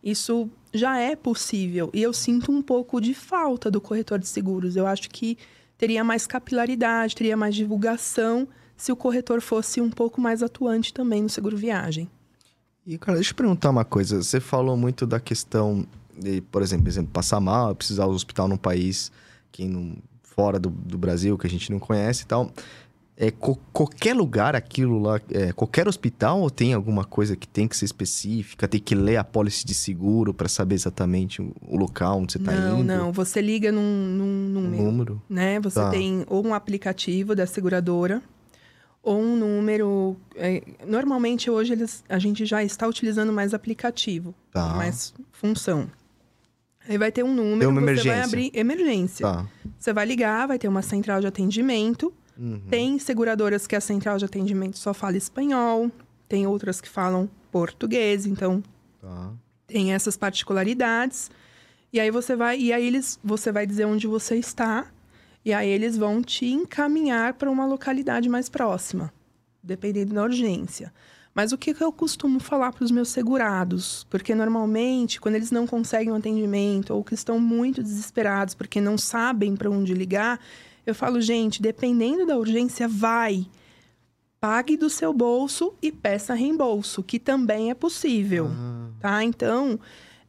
[0.07, 1.91] Isso já é possível.
[1.93, 4.77] E eu sinto um pouco de falta do corretor de seguros.
[4.77, 5.37] Eu acho que
[5.77, 11.25] teria mais capilaridade, teria mais divulgação se o corretor fosse um pouco mais atuante também
[11.25, 12.09] no seguro viagem.
[12.87, 14.23] E, cara, deixa eu perguntar uma coisa.
[14.23, 15.85] Você falou muito da questão
[16.17, 19.11] de, por exemplo, exemplo passar mal, precisar do hospital num país
[19.51, 22.53] que não fora do, do Brasil, que a gente não conhece e tal.
[23.19, 27.67] É, co- qualquer lugar, aquilo lá, é, qualquer hospital ou tem alguma coisa que tem
[27.67, 32.19] que ser específica, tem que ler a pólice de seguro para saber exatamente o, local
[32.19, 32.85] onde você está não, indo?
[32.85, 33.13] não.
[33.13, 35.23] Você liga num, num número, número?
[35.31, 35.59] né?
[35.61, 35.89] Você Tá.
[35.91, 38.23] tem ou um aplicativo da seguradora
[39.03, 40.15] ou um número.
[40.35, 44.75] é, normalmente hoje eles, a gente já está utilizando mais aplicativo, Tá.
[44.75, 45.89] mais função.
[46.87, 48.13] Aí vai ter um número, uma você emergência.
[48.13, 49.27] vai abrir emergência.
[49.27, 49.47] Tá.
[49.79, 52.13] Você vai ligar, vai ter uma central de atendimento.
[52.39, 52.61] Uhum.
[52.69, 55.91] Tem seguradoras que a central de atendimento só fala espanhol,
[56.29, 58.63] tem outras que falam português, então
[59.01, 59.33] Tá.
[59.67, 61.31] tem essas particularidades.
[61.93, 64.87] E aí você vai, e aí eles, você vai dizer onde você está,
[65.45, 69.13] e aí eles vão te encaminhar para uma localidade mais próxima,
[69.63, 70.93] dependendo da urgência.
[71.35, 74.07] Mas o que, que eu costumo falar para os meus segurados?
[74.09, 78.97] Porque normalmente, quando eles não conseguem um atendimento ou que estão muito desesperados porque não
[78.97, 80.41] sabem para onde ligar,
[80.87, 83.45] eu falo, gente, dependendo da urgência, vai.
[84.41, 89.25] Pague do seu bolso e peça reembolso, que também é possível Ah, tá?
[89.25, 89.81] Então,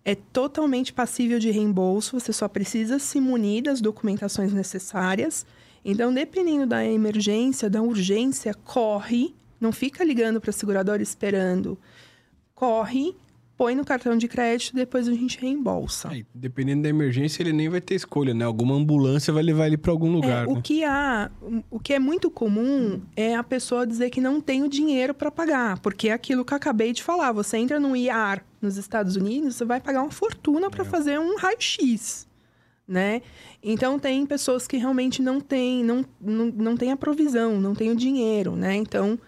[0.03, 5.45] é totalmente passível de reembolso, você só precisa se munir das documentações necessárias.
[5.83, 11.77] Então, dependendo da emergência, da urgência, corre, não fica ligando para a seguradora esperando.
[12.55, 13.15] Corre,
[13.57, 16.09] põe no cartão de crédito, depois a gente reembolsa.
[16.09, 18.45] Aí, dependendo da emergência, ele nem vai ter escolha, né?
[18.45, 20.61] Alguma ambulância vai levar ele pra algum É, lugar, o né?
[20.63, 21.31] que há,
[21.71, 25.31] o que é muito comum é a pessoa dizer que não tem o dinheiro para
[25.31, 27.31] pagar, porque é aquilo que eu acabei de falar.
[27.31, 31.35] Você entra no IAR nos Estados Unidos, você vai pagar uma fortuna para fazer um
[31.37, 32.27] raio-x,
[32.87, 33.23] né?
[33.63, 37.91] Então tem pessoas que realmente não têm, não, não, não tem a provisão, não tem
[37.91, 38.75] o dinheiro, né?
[38.75, 39.19] Então,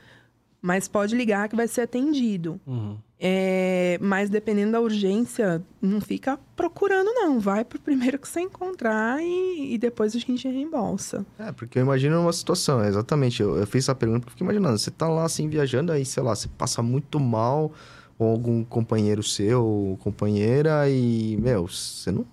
[0.62, 2.60] mas pode ligar que vai ser atendido.
[2.66, 2.98] Uhum.
[3.22, 7.40] É, mas dependendo da urgência, não fica procurando, não.
[7.40, 11.26] Vai pro primeiro que você encontrar e, e depois a gente reembolsa.
[11.38, 13.42] É, porque eu imagino uma situação, é, exatamente.
[13.42, 14.78] Eu, eu fiz essa pergunta porque eu fiquei imaginando.
[14.78, 17.74] Você tá lá assim viajando, aí, sei lá, você passa muito mal,
[18.18, 22.26] ou algum companheiro seu, ou companheira, e, meu, você não,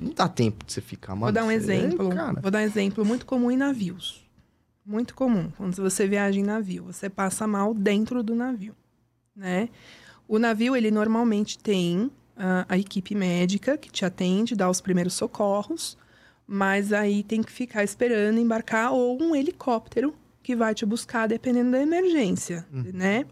[0.00, 1.24] não dá tempo de você ficar mal.
[1.24, 2.08] Vou dar um exemplo.
[2.08, 4.23] Cara, Vou dar um exemplo muito comum em navios.
[4.84, 5.50] Muito comum.
[5.56, 8.74] Quando você viaja em navio, você passa mal dentro do navio,
[9.34, 9.68] né?
[10.28, 15.14] O navio, ele normalmente tem ah, a equipe médica que te atende, dá os primeiros
[15.14, 15.96] socorros,
[16.46, 21.70] mas aí tem que ficar esperando embarcar ou um helicóptero que vai te buscar dependendo
[21.70, 23.24] da emergência, né?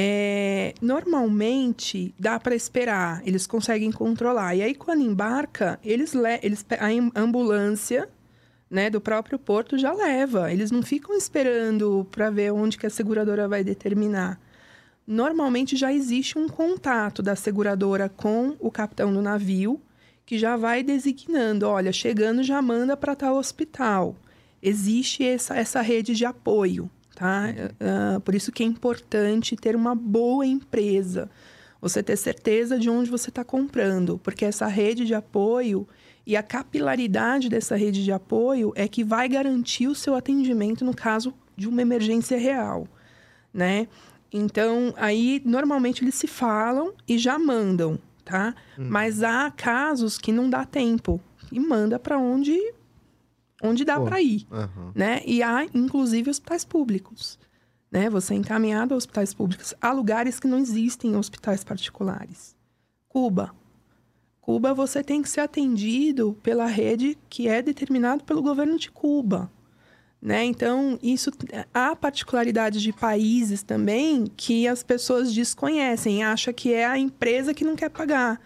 [0.00, 4.54] É, normalmente dá para esperar, eles conseguem controlar.
[4.54, 8.08] E aí quando embarca, eles, le eles a am- ambulância,
[8.70, 10.52] né, do próprio porto já leva.
[10.52, 14.40] Eles não ficam esperando para ver onde que a seguradora vai determinar.
[15.06, 19.80] Normalmente já existe um contato da seguradora com o capitão do navio,
[20.26, 24.14] que já vai designando, olha, chegando já manda para tal hospital.
[24.62, 27.46] Existe essa, essa rede de apoio, tá?
[27.80, 31.30] Ah, por isso que é importante ter uma boa empresa.
[31.80, 35.88] Você ter certeza de onde você está comprando, porque essa rede de apoio
[36.28, 40.94] e a capilaridade dessa rede de apoio é que vai garantir o seu atendimento no
[40.94, 42.86] caso de uma emergência real,
[43.50, 43.88] né?
[44.30, 48.54] Então, aí normalmente eles se falam e já mandam, tá?
[48.76, 51.18] Mas há casos que não dá tempo
[51.50, 52.74] e manda para onde
[53.62, 54.92] onde dá para ir, aham.
[54.94, 55.22] né?
[55.24, 57.38] E há inclusive hospitais públicos,
[57.90, 58.10] né?
[58.10, 62.54] Você é encaminhado a hospitais públicos, há lugares que não existem hospitais particulares.
[63.08, 63.54] Cuba,
[64.48, 69.52] Cuba você tem que ser atendido pela rede que é determinado pelo governo de Cuba.
[70.22, 70.42] Né?
[70.42, 71.30] Então, isso
[71.74, 77.62] há particularidades de países também que as pessoas desconhecem, acham que é a empresa que
[77.62, 78.40] não quer pagar.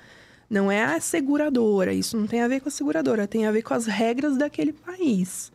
[0.51, 3.63] Não é a seguradora, isso não tem a ver com a seguradora, tem a ver
[3.63, 5.53] com as regras daquele país.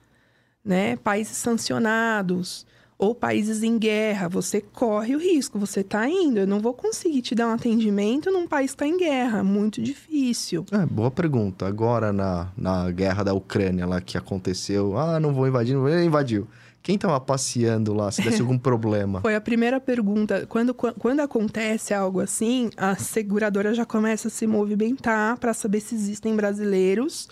[0.63, 0.95] Né?
[0.95, 2.65] Países sancionados
[2.99, 6.39] ou países em guerra, você corre o risco, você está indo.
[6.39, 9.81] Eu não vou conseguir te dar um atendimento num país que está em guerra, muito
[9.81, 10.65] difícil.
[10.71, 11.67] É, boa pergunta.
[11.67, 15.99] Agora, na, na guerra da Ucrânia lá que aconteceu, ah, não vou invadir, não vou
[15.99, 16.47] invadiu.
[16.81, 19.19] Quem tava passeando lá, se desse algum problema?
[19.21, 20.45] Foi a primeira pergunta.
[20.47, 25.93] Quando, quando acontece algo assim, a seguradora já começa a se movimentar para saber se
[25.93, 27.27] existem brasileiros.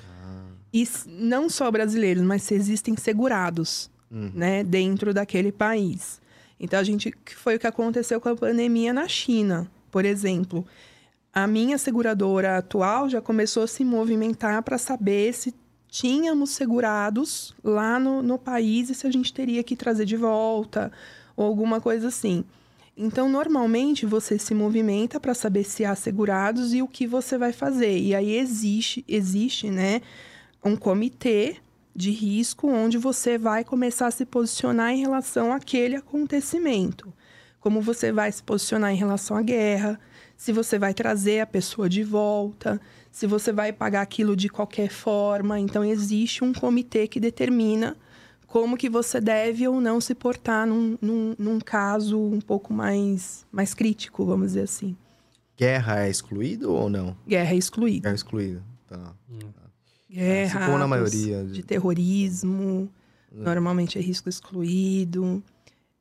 [0.74, 4.32] E s- não só brasileiros, mas se existem segurados, Uhum.
[4.34, 6.22] né, dentro daquele país.
[6.58, 10.66] Então a gente que foi o que aconteceu com a pandemia na China, por exemplo.
[11.34, 15.54] A minha seguradora atual já começou a se movimentar para saber se
[15.90, 20.94] tínhamos segurados lá no, no país e se a gente teria que trazer de volta
[21.36, 22.46] ou alguma coisa assim.
[22.98, 27.52] Então, normalmente você se movimenta para saber se há segurados e o que você vai
[27.52, 27.98] fazer.
[28.00, 30.02] E aí existe, existe, né,
[30.64, 31.58] um comitê
[31.96, 37.14] de risco, onde você vai começar a se posicionar em relação àquele acontecimento.
[37.60, 40.00] Como você vai se posicionar em relação à guerra,
[40.36, 42.80] se você vai trazer a pessoa de volta,
[43.12, 45.60] se você vai pagar aquilo de qualquer forma.
[45.60, 47.96] Então, existe um comitê que determina
[48.46, 53.46] como que você deve ou não se portar num, num, num caso um pouco mais,
[53.52, 54.96] mais crítico, vamos dizer assim.
[55.58, 57.16] Guerra é excluído ou não?
[57.26, 58.10] Guerra é excluída.
[58.10, 59.14] É excluído, tá.
[60.16, 62.90] Guerra, Assim como na maioria de de- terrorismo,
[63.32, 65.44] normalmente é risco excluído.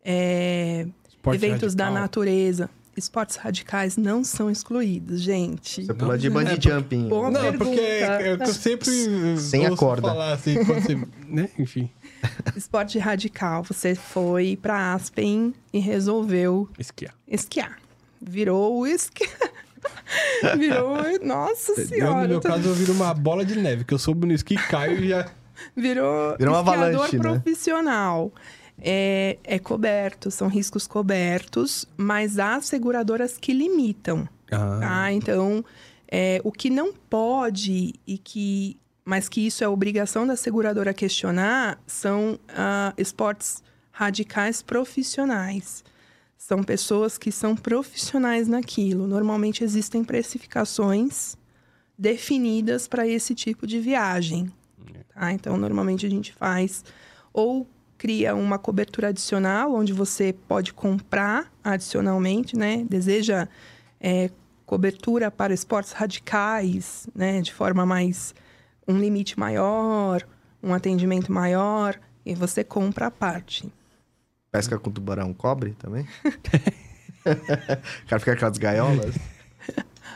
[0.04, 0.86] É,
[1.32, 2.02] eventos da radical.
[2.02, 2.70] natureza.
[2.96, 5.84] Esportes radicais não são excluídos, gente.
[5.84, 7.08] Você pula de é, bungee porque- jumping.
[7.08, 7.64] Boa Não, pergunta.
[7.64, 8.88] porque eu, eu sempre
[9.40, 10.06] Sem a corda.
[10.08, 10.94] falar assim, quando você,
[11.26, 11.48] né?
[11.58, 11.90] Enfim,
[12.56, 13.64] Esporte radical.
[13.64, 17.14] Você foi pra Aspen e resolveu esquiar.
[17.26, 17.78] esquiar.
[18.22, 19.28] Virou o esqui...
[20.58, 20.96] Virou...
[21.22, 22.28] Nossa Eu, no senhora.
[22.28, 25.02] meu tô- caso, eu viro uma bola de neve, que eu soube no esqui, caio
[25.04, 25.26] e já...
[25.76, 27.22] Virou, Virou uma esquiador avalanche, né?
[27.22, 28.32] profissional.
[28.80, 34.28] É, é coberto, são riscos cobertos, mas há seguradoras que limitam.
[34.50, 35.12] Ah, Tá?
[35.12, 35.64] Então,
[36.10, 38.76] é, o que não pode e que.
[39.04, 45.84] Mas que isso é obrigação da seguradora questionar são ah, esportes radicais profissionais.
[46.36, 49.06] São pessoas que são profissionais naquilo.
[49.06, 51.36] Normalmente existem precificações
[51.96, 54.52] definidas para esse tipo de viagem.
[55.14, 55.32] Tá?
[55.32, 56.84] Então, normalmente a gente faz
[57.32, 57.66] ou
[57.96, 62.84] cria uma cobertura adicional, onde você pode comprar adicionalmente, né?
[62.88, 63.48] Deseja
[64.00, 64.30] é,
[64.66, 67.40] cobertura para esportes radicais, né?
[67.40, 68.34] De forma mais...
[68.86, 70.28] Um limite maior,
[70.62, 73.72] um atendimento maior, e você compra a parte.
[74.54, 76.06] Pesca com tubarão cobre também?
[77.26, 79.16] o cara fica com aquelas gaiolas.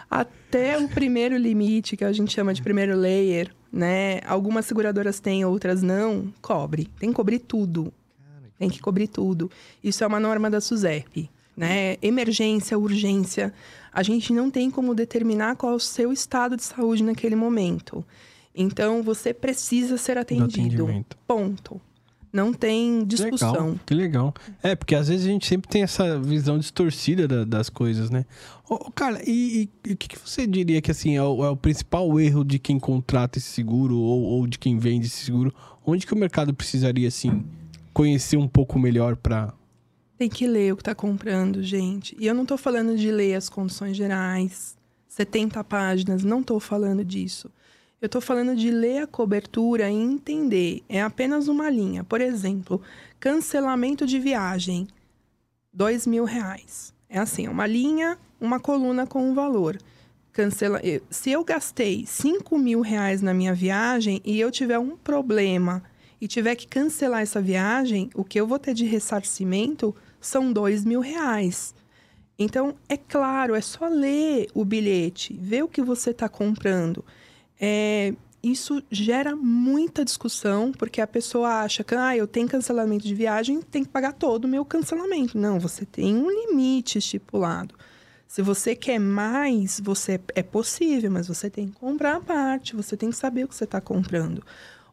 [0.09, 4.21] Até o primeiro limite, que a gente chama de primeiro layer, né?
[4.25, 6.89] Algumas seguradoras têm, outras não, cobre.
[7.01, 7.93] Tem que cobrir tudo.
[8.57, 9.51] Tem que cobrir tudo.
[9.83, 11.97] Isso é uma norma da SUSEP, né?
[12.01, 13.53] Emergência, urgência.
[13.93, 18.05] A gente não tem como determinar qual é o seu estado de saúde naquele momento.
[18.55, 21.05] Então, você precisa ser atendido.
[21.27, 21.81] Ponto.
[22.33, 23.53] Não tem discussão.
[23.53, 24.35] Legal, que legal.
[24.63, 28.27] É, porque às vezes a gente sempre tem essa visão distorcida da- das coisas, né?
[28.69, 32.21] Ô, cara, e, o que, que você diria que assim é o, é o principal
[32.21, 35.55] erro de quem contrata esse seguro ou, ou de quem vende esse seguro?
[35.87, 37.45] Onde que o mercado precisaria, assim,
[37.95, 39.55] conhecer um pouco melhor pra...
[40.19, 42.15] Tem que ler o que está comprando, gente.
[42.19, 44.77] E eu não estou falando de ler as condições gerais,
[45.09, 47.49] 70 páginas, não estou falando disso.
[48.01, 50.83] Eu estou falando de ler a cobertura e entender.
[50.89, 52.05] É apenas uma linha.
[52.05, 52.81] Por exemplo,
[53.19, 54.87] cancelamento de viagem,
[55.73, 56.95] dois mil reais.
[57.09, 59.79] É assim, uma linha, uma coluna com um valor.
[60.33, 60.79] Cancela...
[60.85, 65.83] eu- Se eu gastei 5 mil reais na minha viagem e eu tiver um problema
[66.21, 70.85] e tiver que cancelar essa viagem, o que eu vou ter de ressarcimento são dois
[70.85, 71.75] mil reais.
[72.39, 77.05] Então, é claro, é só ler o bilhete, ver o que você está comprando.
[77.61, 83.15] É, isso gera muita discussão, porque a pessoa acha que ah, eu tenho cancelamento de
[83.15, 85.37] viagem, tem que pagar todo o meu cancelamento.
[85.37, 87.75] Não, você tem um limite estipulado.
[88.29, 92.97] Se você quer mais, você é possível, mas você tem que comprar a parte, você
[92.97, 94.45] tem que saber o que você está comprando.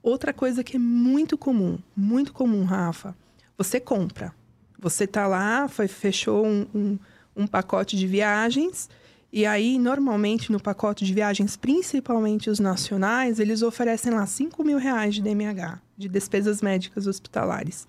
[0.02, 3.16] Outra coisa que é muito comum, muito comum, Rafa,
[3.58, 4.34] você compra.
[4.80, 7.00] Você tá lá, foi, fechou um, um,
[7.36, 8.90] um pacote de viagens,
[9.38, 14.78] e aí, normalmente, no pacote de viagens, principalmente os nacionais, eles oferecem lá 5 mil
[14.78, 17.86] reais de DMH, de despesas médicas hospitalares.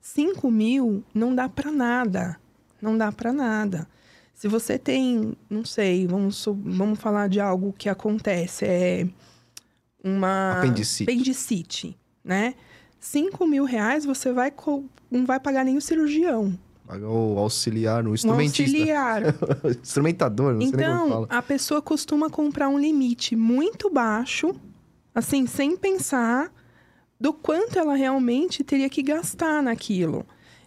[0.00, 2.40] 5 mil não dá para nada.
[2.80, 3.86] Não dá para nada.
[4.32, 9.06] Se você tem, não sei, vamos, vamos falar de algo que acontece, é
[10.02, 11.10] uma Apendicite.
[11.10, 12.54] apendicite, né?
[12.98, 14.50] 5 mil reais você vai
[15.10, 16.58] não vai pagar nem o cirurgião.
[16.88, 18.62] O auxiliar, o Um instrumentista.
[18.62, 19.22] auxiliar.
[19.82, 21.26] Instrumentador, não sei nem como Então, fala.
[21.30, 24.54] a pessoa costuma comprar um limite muito baixo,
[25.14, 26.52] assim, sem pensar
[27.18, 30.24] do quanto ela realmente teria que gastar naquilo.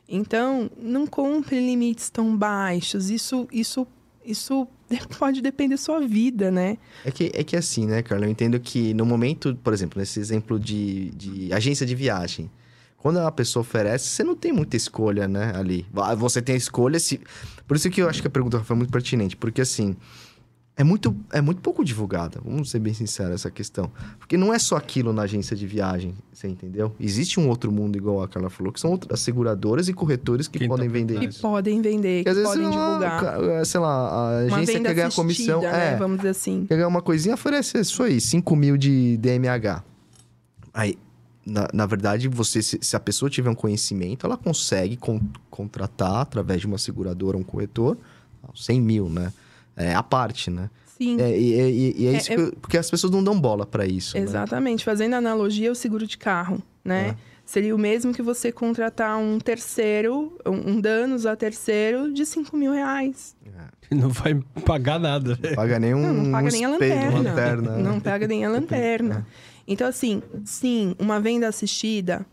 [0.08, 3.10] Então, não compre limites tão baixos.
[3.12, 3.86] Isso, isso,
[4.26, 4.68] isso
[5.20, 6.78] pode depender da sua vida, né?
[7.06, 8.26] É que, é que assim, né, Carla?
[8.26, 12.50] Eu entendo que no momento, por exemplo, nesse exemplo de, de agência de viagem,
[13.00, 15.86] quando a pessoa oferece, você não tem muita escolha, né, ali.
[16.18, 17.20] Você tem a escolha se.
[17.68, 19.96] Por isso que eu acho que a pergunta foi muito pertinente, porque assim.
[20.78, 23.92] É muito, é muito pouco divulgada, vamos ser bem sinceros essa questão.
[24.18, 26.96] Porque não é só aquilo na agência de viagem, você entendeu?
[26.98, 30.58] Existe um outro mundo, igual a Carla falou, que são outras seguradoras e corretores que
[30.58, 31.20] Quem tá podem por vender.
[31.20, 31.42] Que isso.
[31.42, 33.20] podem vender, que às vezes, podem sei lá, divulgar.
[33.20, 35.62] ca- sei lá, a agência quer ganhar comissão.
[35.62, 35.96] né?
[35.96, 36.66] É, Vamos dizer assim.
[36.66, 39.84] quer ganhar uma coisinha, oferece isso aí, 5 mil de DMH.
[40.74, 40.98] Aí,
[41.46, 46.18] na, na verdade, você se, se a pessoa tiver um conhecimento, ela consegue con- contratar
[46.22, 47.98] através de uma seguradora, um corretor,
[48.56, 49.32] 100 mil, né?
[49.76, 50.70] É a parte, né?
[50.98, 51.20] Sim.
[51.20, 53.66] É, e, e- e é É, isso que eu- porque as pessoas não dão bola
[53.66, 54.18] para isso.
[54.18, 54.24] né?
[54.24, 54.84] Exatamente.
[54.84, 57.16] Fazendo analogia, o seguro de carro, né?
[57.26, 57.30] É.
[57.46, 62.56] Seria o mesmo que você contratar um terceiro, um, um danos a terceiro de 5
[62.56, 63.36] mil reais.
[63.90, 65.40] Não vai pagar nada.
[65.42, 67.10] Não paga nem um, Não, não paga um nem a espelho, lanterna.
[67.10, 67.72] uma lanterna.
[67.78, 67.84] né?
[67.84, 69.28] Não paga nem a lanterna.
[69.70, 72.26] Então, assim, sim, uma venda assistida,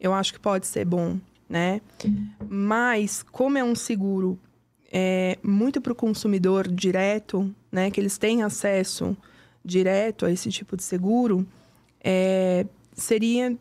[0.00, 1.82] eu acho que pode ser bom, né?
[2.48, 4.38] Mas, como é um seguro
[4.90, 7.90] é, muito para o consumidor direto, né?
[7.90, 9.14] Que eles têm acesso
[9.62, 11.46] direto a esse tipo de seguro,
[12.02, 12.64] é,
[12.94, 13.54] seria,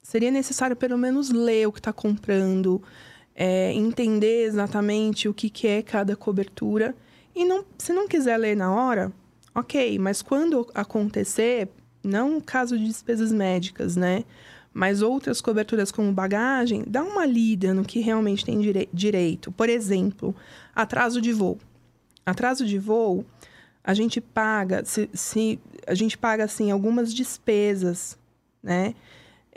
[0.00, 2.82] seria necessário pelo menos ler o que está comprando,
[3.34, 6.96] é, entender exatamente o que, que é cada cobertura.
[7.36, 9.12] E não, se não quiser ler na hora,
[9.54, 11.68] ok, mas quando acontecer,
[12.02, 14.24] não caso de despesas médicas, né?
[14.72, 19.50] Mas outras coberturas como bagagem, dá uma lida no que realmente tem direi- direito.
[19.50, 20.34] Por exemplo,
[20.74, 21.58] atraso de voo.
[22.24, 23.24] Atraso de voo,
[23.82, 28.16] a gente paga, se, se- a gente paga assim algumas despesas,
[28.62, 28.94] né?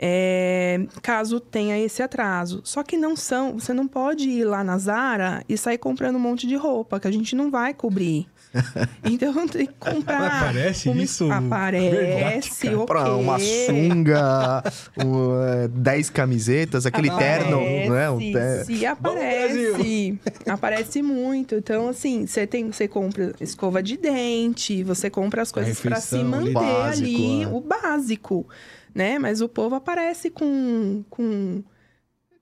[0.04, 2.60] É, caso tenha esse atraso.
[2.64, 6.20] Só que não são, você não pode ir lá na Zara e sair comprando um
[6.20, 8.26] monte de roupa, que a gente não vai cobrir.
[9.04, 10.18] Então tem que comprar.
[10.20, 11.26] Mas aparece uma- isso?
[11.28, 12.76] Verdade, Aparece, cara.
[12.76, 12.86] ok.
[12.86, 14.62] Pra uma sunga,
[15.04, 18.10] um, é, 10 camisetas, aquele terno, né?
[18.10, 18.64] Um Aparece, ter...
[18.66, 20.18] Se aparece.
[20.48, 21.54] aparece muito.
[21.56, 26.22] Então, assim, você tem, você compra escova de dente, você compra as coisas para se
[26.22, 27.48] manter Básico, ali, é.
[27.48, 28.46] o básico,
[28.94, 29.18] né?
[29.18, 31.62] Mas o povo aparece com, com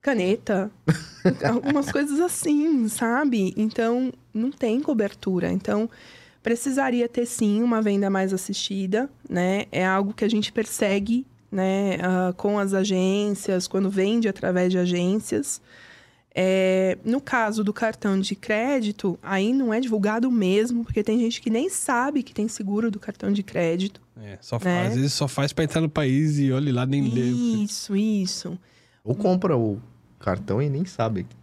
[0.02, 0.70] caneta,
[1.44, 3.52] algumas coisas assim, sabe?
[3.56, 5.53] Então, não tem cobertura.
[5.53, 5.89] Então,
[6.43, 9.66] precisaria ter sim uma venda mais assistida, né?
[9.70, 14.78] É algo que a gente persegue, né, ah, com as agências, quando vende através de
[14.78, 15.61] agências.
[16.33, 21.41] É, no caso do cartão de crédito, aí não é divulgado mesmo, porque tem gente
[21.41, 24.01] que nem sabe que tem seguro do cartão de crédito.
[24.22, 24.87] É, só Né?
[24.87, 27.22] Às vezes só faz pra entrar no país e olha lá, nem lê.
[27.64, 28.59] Isso, isso.
[29.03, 29.81] Ou compra o
[30.20, 31.35] cartão e nem sabe que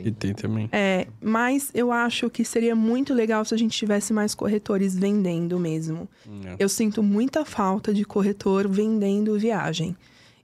[0.00, 0.12] E tem.
[0.12, 0.68] tem também.
[0.72, 5.58] É, mas eu acho que seria muito legal se a gente tivesse mais corretores vendendo
[5.58, 6.08] mesmo.
[6.46, 6.56] É.
[6.58, 9.96] Eu sinto muita falta de corretor vendendo viagem.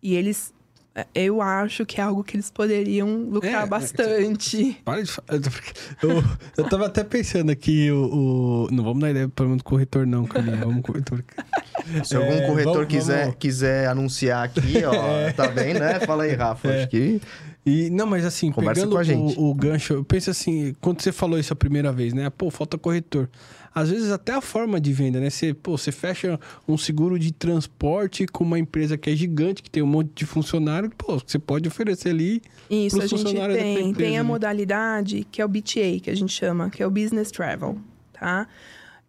[0.03, 0.53] E eles.
[0.95, 4.77] é, Eu acho que é algo que eles poderiam lucrar É, bastante.
[4.85, 5.29] Para de falar.
[6.03, 6.23] Eu,
[6.57, 10.25] eu tava até pensando aqui, o, o- Não vamos dar ideia para do corretor, não,
[10.25, 10.57] Caminha.
[10.57, 11.25] Vamos corretor.
[12.05, 14.93] Se algum É, corretor vamos- quiser, vamos- quiser anunciar aqui, ó,
[15.35, 15.99] tá bem, né?
[16.01, 16.69] Fala aí, Rafa.
[16.69, 16.79] É.
[16.81, 17.21] Acho que
[17.65, 19.39] E, não, mas assim, Conversa pegando com a gente.
[19.39, 22.29] O, o gancho, eu penso assim, quando você falou isso a primeira vez, né?
[22.31, 23.31] Pô, falta corretor.
[23.75, 25.31] Às vezes até a forma de venda, né?
[25.31, 26.39] Você, pô, você fecha
[26.69, 30.27] um seguro de transporte com uma empresa que é gigante, que tem um monte de
[30.27, 32.43] funcionário, pô, você pode oferecer ali.
[32.69, 33.37] Isso, a gente tem.
[33.91, 34.29] empresa, tem a né?
[34.29, 37.79] modalidade que é o BTA, que a gente chama, que é o Business Travel,
[38.13, 38.47] tá?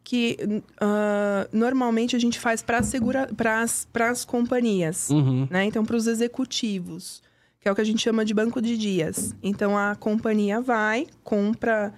[0.03, 0.37] Que
[0.79, 3.61] ah, normalmente a gente faz para segura para
[4.09, 5.47] as companhias, Uhum.
[5.49, 5.65] né?
[5.65, 7.21] Então, para os executivos,
[7.63, 9.33] que é o que a gente chama de banco de dias.
[9.41, 11.93] Então, a companhia vai, compra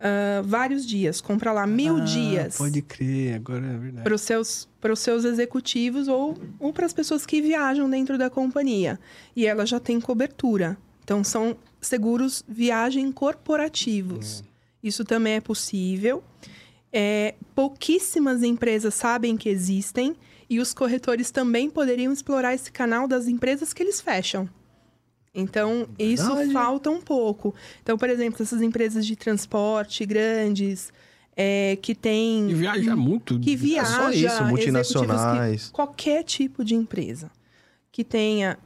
[0.00, 4.02] ah, vários dias, compra lá mil Ah, dias Pode crer, agora é verdade.
[4.02, 8.30] para os seus, pros seus executivos ou, ou para as pessoas que viajam dentro da
[8.30, 8.98] companhia.
[9.36, 10.78] E ela já tem cobertura.
[11.04, 14.42] Então, são seguros viagem corporativos.
[14.82, 16.24] Isso também é possível.
[16.90, 20.16] É, pouquíssimas empresas sabem que existem
[20.48, 24.48] e os corretores também poderiam explorar esse canal das empresas que eles fecham.
[25.34, 26.52] Então, isso Verdade.
[26.52, 27.54] falta um pouco.
[27.82, 30.92] Então, por exemplo, essas empresas de transporte grandes,
[31.36, 33.38] é, que têm E viaja muito.
[33.38, 35.66] que viaja, é só isso, multinacionais.
[35.66, 37.30] que- qualquer tipo de empresa
[37.92, 38.58] que tenha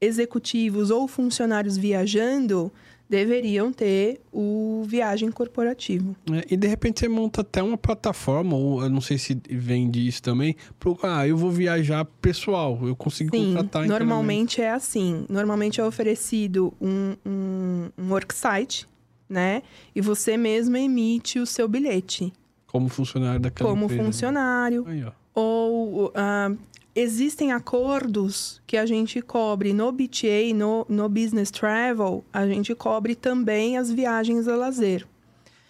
[0.00, 2.70] executivos ou funcionários viajando
[3.08, 6.14] deveriam ter o viagem corporativo.
[6.30, 10.06] É, e de repente você monta até uma plataforma, ou eu não sei se vende
[10.06, 14.08] isso também, pro, ah, eu vou viajar pessoal, eu consigo Sim, contratar internamente.
[14.08, 15.24] normalmente é assim.
[15.28, 18.86] Normalmente é oferecido um, um, um worksite,
[19.28, 19.62] né?
[19.94, 22.32] E você mesmo emite o seu bilhete
[22.66, 24.02] Como funcionário daquela como empresa.
[24.02, 24.06] né?
[24.06, 24.84] funcionário.
[24.86, 25.12] Aí, ó.
[25.34, 26.50] ou ah,
[26.94, 33.14] existem acordos que a gente cobre no BTA, no, no Business Travel, a gente cobre
[33.14, 35.06] também as viagens a lazer.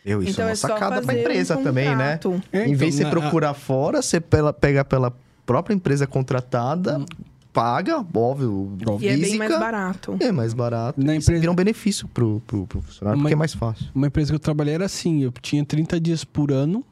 [0.05, 2.19] Meu, isso então é uma é só sacada pra fazer empresa um também, né?
[2.53, 5.13] É, em vez de você então, na- procurar fora, você pela, pega pela
[5.45, 7.05] própria empresa contratada,
[7.53, 9.39] paga, óbvio, E é bem física.
[9.49, 10.17] mais barato.
[10.21, 10.99] É mais barato.
[11.05, 13.87] Na E empresa- Vira um benefício pro, pro, pro funcionário, Uma- porque é mais fácil.
[13.95, 16.83] Uma empresa que eu trabalhei era assim, eu tinha 30 dias por ano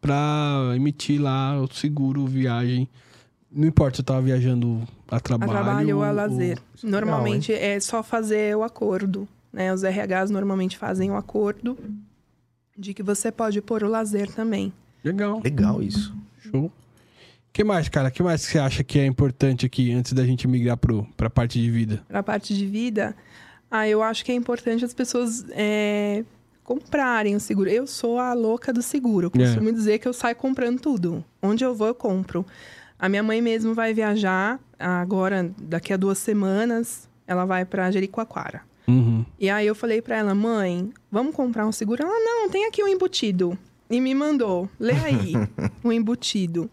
[0.00, 2.88] pra emitir lá o seguro viagem
[3.50, 5.50] Não importa se eu tava viajando a A trabalho.
[5.52, 6.58] trabalho ou a lazer.
[6.58, 9.26] legal, Normalmente é só fazer o acordo.
[9.52, 9.72] Né?
[9.72, 11.78] Os RHs normalmente fazem o acordo
[12.76, 14.72] de que você pode pôr o lazer também.
[15.02, 15.40] Legal.
[15.42, 16.14] Legal isso.
[16.40, 16.64] Show.
[16.66, 16.72] O
[17.52, 18.08] que mais, cara?
[18.08, 21.06] O que mais que você acha que é importante aqui antes da gente migrar pro,
[21.16, 22.02] pra parte de vida?
[22.06, 23.16] Para a parte de vida,
[23.70, 26.22] ah, eu acho que é importante as pessoas é,
[26.62, 27.70] comprarem o seguro.
[27.70, 29.30] Eu sou a louca do seguro.
[29.34, 29.46] Eu É.
[29.46, 31.24] costumo dizer que eu saio comprando tudo.
[31.40, 32.44] Onde eu vou, eu compro.
[32.98, 38.62] A minha mãe mesmo vai viajar agora, daqui a duas semanas, ela vai para Jericoacoara.
[38.88, 39.24] Uhum.
[39.38, 42.02] E aí eu falei pra ela, mãe, vamos comprar um seguro?
[42.02, 43.58] Ela, não, tem aqui um embutido.
[43.90, 45.32] E me mandou, lê aí,
[45.82, 46.70] o embutido.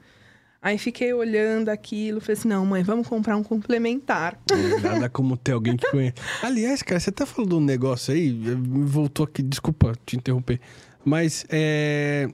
[0.62, 4.40] Aí fiquei olhando aquilo, falei assim, não, mãe, vamos comprar um complementar.
[4.82, 6.16] Nada como ter alguém que conhece.
[6.42, 10.62] Aliás, cara, você até falou de um negócio aí, me voltou aqui, desculpa te interromper.
[11.04, 12.30] Mas é.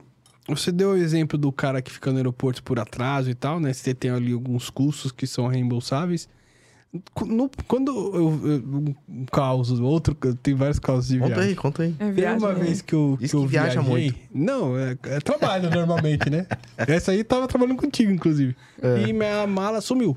[0.48, 3.72] Você deu o exemplo do cara que fica no aeroporto por atraso e tal, né?
[3.72, 6.28] Você tem ali alguns custos que são reembolsáveis.
[7.24, 10.12] No- quando eu, eu- um caos, outro,
[10.42, 11.50] tem vários causos de Conta viagem.
[11.50, 11.94] aí, conta aí.
[12.00, 12.64] É Tem uma né?
[12.64, 13.90] vez que eu, Diz que eu que viaja viajei.
[14.10, 14.18] muito.
[14.34, 16.46] Não, é, é trabalho normalmente, né?
[16.76, 18.56] Essa aí tava trabalhando contigo, inclusive.
[18.82, 19.06] É.
[19.08, 20.16] E minha mala sumiu.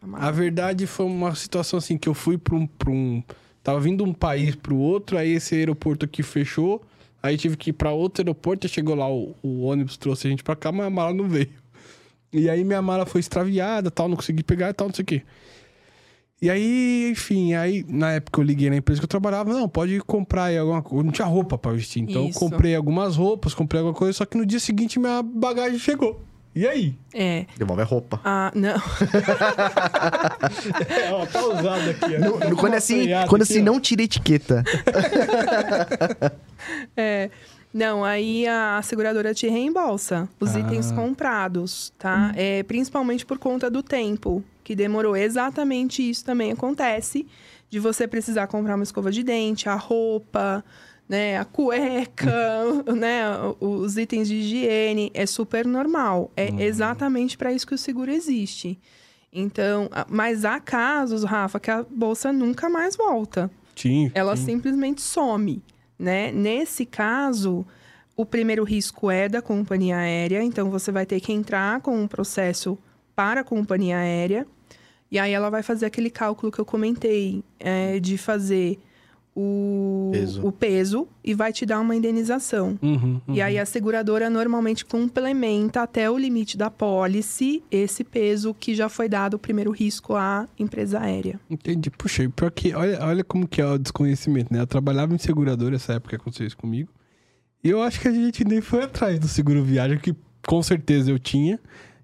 [0.00, 0.24] A mala.
[0.26, 3.20] A verdade foi uma situação assim que eu fui para um, pra um.
[3.60, 6.80] Tava vindo de um país pro outro, aí esse aeroporto aqui fechou.
[7.24, 10.44] Aí tive que ir pra outro aeroporto, chegou lá, o, o ônibus trouxe a gente
[10.44, 11.48] pra cá, mas a mala não veio.
[12.30, 15.06] E aí minha mala foi extraviada, tal, não consegui pegar e tal, não sei o
[15.06, 15.22] quê.
[16.42, 19.98] E aí, enfim, aí na época eu liguei na empresa que eu trabalhava, não, pode
[20.00, 21.02] comprar aí alguma coisa.
[21.02, 22.02] Não tinha roupa pra vestir.
[22.02, 22.38] Então eu Isso.
[22.38, 26.20] comprei algumas roupas, comprei alguma coisa, só que no dia seguinte minha bagagem chegou.
[26.54, 26.94] E aí?
[27.12, 27.46] É.
[27.58, 28.20] Devolve a roupa.
[28.24, 28.74] Ah, não.
[30.88, 32.16] É, ó, tá usado aqui.
[32.16, 32.20] ó.
[32.20, 33.64] No- no- quando é assim, quando aqui, assim ó.
[33.64, 34.62] não tira etiqueta.
[36.96, 37.30] É.
[37.72, 40.60] Não, aí a seguradora te reembolsa os Ah.
[40.60, 42.32] itens comprados, tá?
[42.36, 45.16] É, principalmente por conta do tempo que demorou.
[45.16, 47.26] Exatamente isso também acontece.
[47.68, 50.64] De você precisar comprar uma escova de dente, a roupa,
[51.08, 51.38] né?
[51.38, 53.24] A cueca, né?
[53.60, 55.10] Os itens de higiene.
[55.14, 56.30] É super normal.
[56.36, 58.78] É exatamente para isso que o seguro existe.
[59.32, 64.10] Então, mas há casos, Rafa, que a bolsa nunca mais volta Sim.
[64.14, 64.46] ela sim.
[64.46, 65.62] simplesmente some,
[65.98, 66.30] né?
[66.30, 67.66] Nesse caso,
[68.16, 72.06] o primeiro risco é da companhia aérea, então você vai ter que entrar com um
[72.06, 72.78] processo
[73.14, 74.46] para a companhia aérea,
[75.10, 78.78] e aí ela vai fazer aquele cálculo que eu comentei, é, de fazer
[79.36, 80.46] o Peso.
[80.46, 82.78] o peso e vai te dar uma indenização.
[82.80, 88.74] Uhum, E aí a seguradora normalmente complementa até o limite da pólice esse peso que
[88.74, 91.40] já foi dado o primeiro risco à empresa aérea.
[91.50, 91.90] Entendi.
[91.90, 94.60] Puxa, e pior que, olha, olha como que é o desconhecimento, né?
[94.60, 96.90] Eu trabalhava em seguradora essa época que aconteceu isso comigo.
[97.62, 100.14] E eu acho que a gente nem foi atrás do seguro viagem, que
[100.46, 101.58] com certeza eu tinha.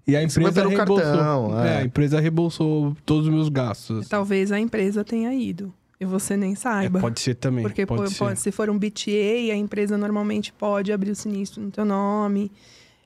[0.05, 1.05] E a empresa reembolsou.
[1.05, 1.77] cartão, é.
[1.77, 3.99] a empresa reembolsou todos os meus gastos.
[3.99, 4.09] assim.
[4.09, 5.71] Talvez a empresa tenha ido
[6.01, 6.99] e você nem É, saiba.
[6.99, 7.61] pode ser também.
[7.63, 8.17] Porque pode ser.
[8.17, 12.51] pode- se for um BTA, a empresa normalmente pode abrir o sinistro no teu nome.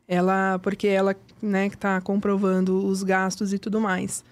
[0.08, 4.24] Ela, porque ela, né, que tá comprovando os gastos e tudo mais.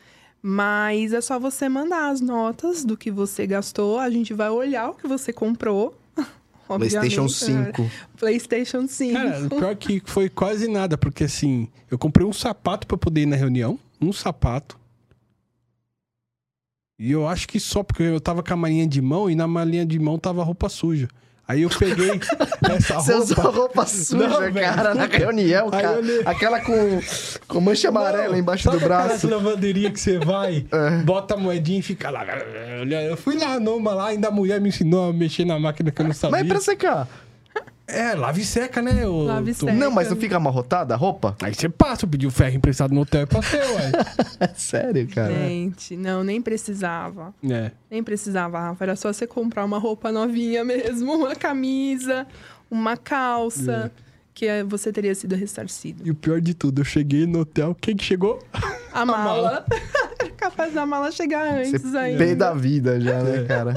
[0.42, 4.90] Mas é só você mandar as notas do que você gastou, a gente vai olhar
[4.92, 5.94] o que você comprou.
[6.68, 7.72] PlayStation obviamente, né?
[7.76, 7.92] 5.
[8.18, 9.14] PlayStation 5.
[9.14, 13.22] Cara, o pior que foi quase nada, porque assim, eu comprei um sapato pra poder
[13.22, 14.78] ir na reunião, um sapato.
[17.00, 19.48] E eu acho que só porque eu tava com a malinha de mão e na
[19.48, 21.08] malinha de mão tava roupa suja.
[21.46, 22.22] Aí eu peguei
[22.74, 23.58] essa Você usou roupa.
[23.60, 24.54] roupa suja, Não, velho.
[24.54, 25.98] cara, na reunião, cara.
[25.98, 27.02] olhei- Aquela com,
[27.50, 29.28] com mancha amarela Não, embaixo do braço.
[29.28, 30.98] aquelas lavanderia que você vai, É.
[31.04, 32.26] bota a moedinha e fica lá.
[33.10, 36.02] Eu fui lá numa lá, ainda a mulher me ensinou a mexer na máquina que
[36.02, 36.40] eu não sabia.
[36.40, 37.10] Mas pra secar.
[37.86, 39.06] É, lave e seca, né?
[39.06, 39.68] O, Lave e Tom?
[39.68, 39.78] seca.
[39.78, 41.36] Não, mas não fica amarrotada a roupa?
[41.42, 43.92] Aí você passa, eu pedi o ferro emprestado no hotel e passei, ué.
[44.40, 45.34] É sério, cara.
[45.34, 47.34] Gente, não, nem precisava.
[47.50, 47.72] É.
[47.92, 48.84] Nem precisava, Rafa.
[48.86, 52.26] Era só você comprar uma roupa novinha mesmo, uma camisa,
[52.72, 53.92] uma calça,
[54.34, 56.02] que eh, você teria sido ressarcido.
[56.06, 58.40] E o pior de tudo, eu cheguei no hotel, quem que chegou?
[58.92, 59.66] A mala.
[60.38, 62.36] Capaz da mala chegar antes Você ainda.
[62.36, 63.74] da vida já, né, cara?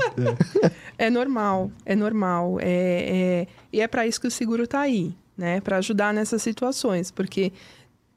[0.98, 2.58] É normal, é normal.
[2.60, 5.60] É, é- E é para isso que o seguro tá aí, né?
[5.60, 7.52] Para ajudar nessas situações, porque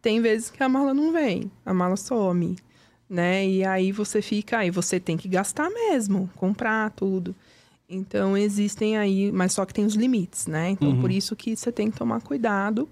[0.02, 2.58] tem vezes que a mala não vem, a mala some,
[3.10, 3.46] né?
[3.46, 7.36] E aí você fica, aí você tem que gastar mesmo, comprar tudo.
[7.90, 10.70] Então existem aí, mas só que tem os limites, né?
[10.70, 11.00] Então Uhum.
[11.02, 12.88] por isso que você tem que tomar cuidado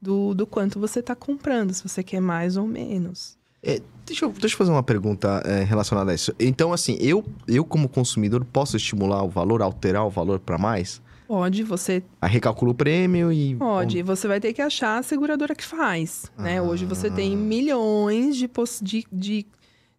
[0.00, 3.38] do, do quanto você está comprando, se você quer mais ou menos.
[3.62, 6.34] É, deixa, eu, deixa eu fazer uma pergunta é, relacionada a isso.
[6.38, 11.00] Então, assim, eu, eu como consumidor posso estimular o valor, alterar o valor para mais?
[11.26, 13.54] Pode, você Aí recalcula o prêmio e.
[13.54, 14.02] pode.
[14.02, 16.58] Você vai ter que achar a seguradora que faz, né?
[16.58, 16.62] Ah.
[16.62, 19.46] Hoje você tem milhões de, poss- de, de,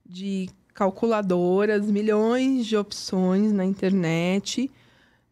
[0.07, 4.69] de calculadoras, milhões de opções na internet.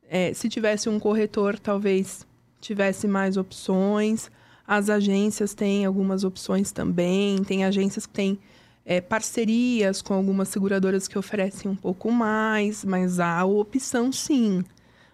[0.09, 2.25] É, se tivesse um corretor, talvez
[2.59, 4.31] tivesse mais opções.
[4.65, 7.43] As agências têm algumas opções também.
[7.43, 8.39] Tem agências que têm
[8.85, 14.63] é, parcerias com algumas seguradoras que oferecem um pouco mais, mas há opção sim.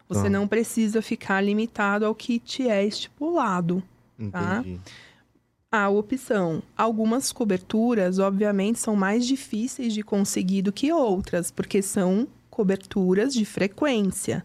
[0.07, 0.29] Você Tá.
[0.29, 3.83] não precisa ficar limitado ao que te é estipulado.
[4.31, 4.63] tá?
[5.71, 6.63] Há opção.
[6.75, 13.45] Algumas coberturas, obviamente, são mais difíceis de conseguir do que outras, porque são coberturas de
[13.45, 14.43] frequência.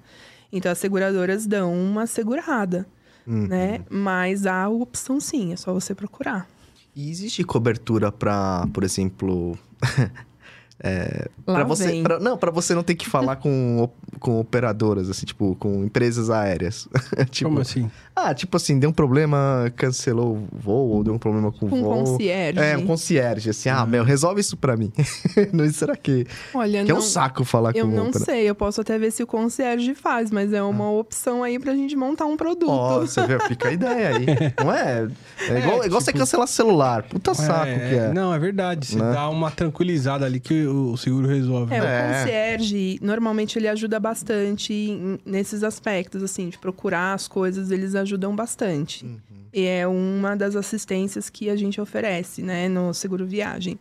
[0.52, 2.86] Então, as seguradoras dão uma segurada,
[3.26, 3.46] Uhum.
[3.48, 3.82] né?
[3.88, 6.46] Mas há opção sim, é só você procurar.
[6.94, 9.58] E existe cobertura pra, por exemplo.
[10.82, 13.88] é, pra você, pra- não, pra você não ter que falar com,
[14.20, 16.88] com operadoras, assim, tipo, com empresas aéreas.
[17.30, 17.90] tipo, Como assim?
[18.16, 21.68] Ah, tipo assim, deu um problema, cancelou o voo, ou deu um problema com o
[21.68, 22.04] voo.
[22.04, 22.58] concierge.
[22.60, 24.92] É, um concierge, assim, ah, meu, resolve isso pra mim.
[25.52, 26.26] não, será que.
[26.52, 28.48] Olha, Que é não, um saco falar eu com não opera- sei.
[28.48, 31.96] Eu posso até ver se o concierge faz, mas é uma opção aí pra gente
[31.96, 32.70] montar um produto.
[32.70, 34.26] Ó, você vê, fica a ideia aí.
[34.62, 35.08] Não é?
[35.48, 37.02] É igual, é igual você tipo- cancelar celular.
[37.04, 38.12] Puta saco é, que é.
[38.12, 38.86] Não, é verdade.
[38.86, 39.12] Você Né?
[39.12, 41.72] dá uma tranquilizada ali que o o seguro resolve.
[41.74, 41.80] É, É.
[41.80, 47.94] o concierge, normalmente ele ajuda bastante em- nesses aspectos, assim, de procurar as coisas, eles
[47.94, 49.04] ajudam bastante.
[49.52, 53.78] E é uma das assistências que a gente oferece, né, no seguro viagem.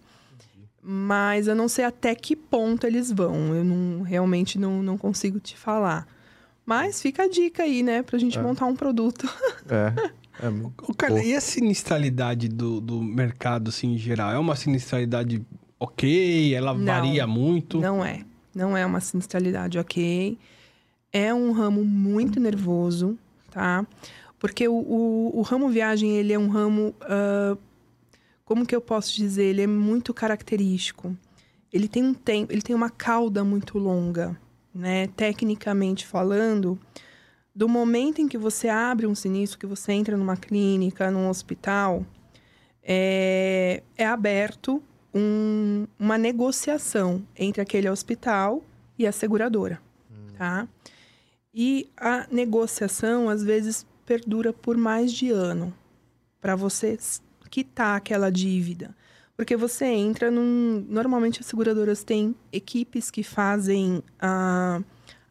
[0.81, 5.39] Mas eu não sei até que ponto eles vão, eu não, realmente não, não consigo
[5.39, 6.05] te falar.
[6.65, 9.27] Mas fica a dica aí, né, pra gente montar um produto.
[9.69, 10.45] É.
[10.45, 10.49] é
[10.81, 14.31] Ô, cara, e a sinistralidade do, do mercado, assim, em geral?
[14.31, 15.41] É uma sinistralidade
[15.83, 16.55] ok?
[16.55, 16.85] Ela Não.
[16.85, 17.79] varia muito?
[17.79, 18.23] Não é.
[18.55, 20.37] Não é uma sinistralidade ok.
[21.11, 23.17] É um ramo muito nervoso,
[23.51, 23.85] tá?
[24.39, 26.95] Porque o, o, o ramo viagem, ele é um ramo...
[27.01, 27.57] ah,
[28.45, 29.45] como que eu posso dizer?
[29.45, 31.15] Ele é muito característico.
[31.71, 32.51] Ele tem um tempo...
[32.51, 34.39] Ele tem uma cauda muito longa,
[34.73, 35.07] né?
[35.07, 36.79] Tecnicamente falando,
[37.53, 42.05] do momento em que você abre um sinistro, que você entra numa clínica, num hospital,
[42.81, 44.81] é, é aberto
[45.13, 48.63] um- uma negociação entre aquele hospital
[48.97, 49.81] e a seguradora,
[50.37, 50.67] tá?
[51.53, 55.73] E a negociação, às vezes, perdura por mais de ano
[56.41, 56.97] para você
[57.49, 58.95] quitar aquela dívida.
[59.37, 60.85] Porque você entra num...
[60.89, 64.81] Normalmente, as seguradoras têm equipes que fazem ah,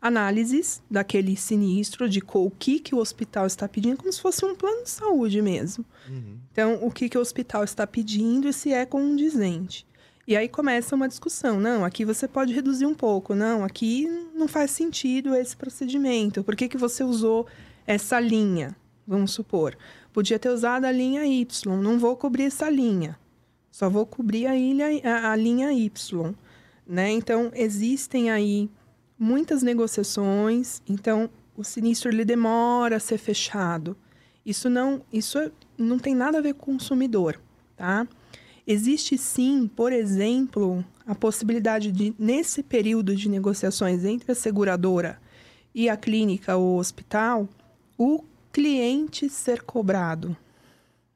[0.03, 4.53] análises daquele sinistro, de o que, que o hospital está pedindo, como se fosse um
[4.53, 5.85] plano de saúde mesmo.
[6.09, 6.39] Uhum.
[6.51, 9.87] Então, o que, que o hospital está pedindo e se é condizente.
[10.27, 11.61] E aí começa uma discussão.
[11.61, 13.33] Não, aqui você pode reduzir um pouco.
[13.35, 16.43] Não, aqui não faz sentido esse procedimento.
[16.43, 17.47] Por que, que você usou
[17.87, 18.75] essa linha?
[19.07, 19.77] Vamos supor.
[20.13, 21.77] Podia ter usado a linha Y.
[21.81, 23.17] Não vou cobrir essa linha.
[23.71, 26.35] Só vou cobrir a, ilha, a, a linha Y.
[26.87, 27.11] Né?
[27.11, 28.69] Então, existem aí
[29.23, 30.83] muitas negociações.
[30.89, 33.97] Então, o sinistro ele demora a ser fechado.
[34.45, 35.39] Isso não, isso
[35.79, 37.41] não tem nada a ver com o consumidor,
[37.77, 38.07] tá?
[38.67, 45.21] Existe sim, por exemplo, a possibilidade de, nesse período de negociações entre a seguradora
[45.75, 47.49] e a clínica ou hospital,
[47.97, 50.37] o cliente ser cobrado.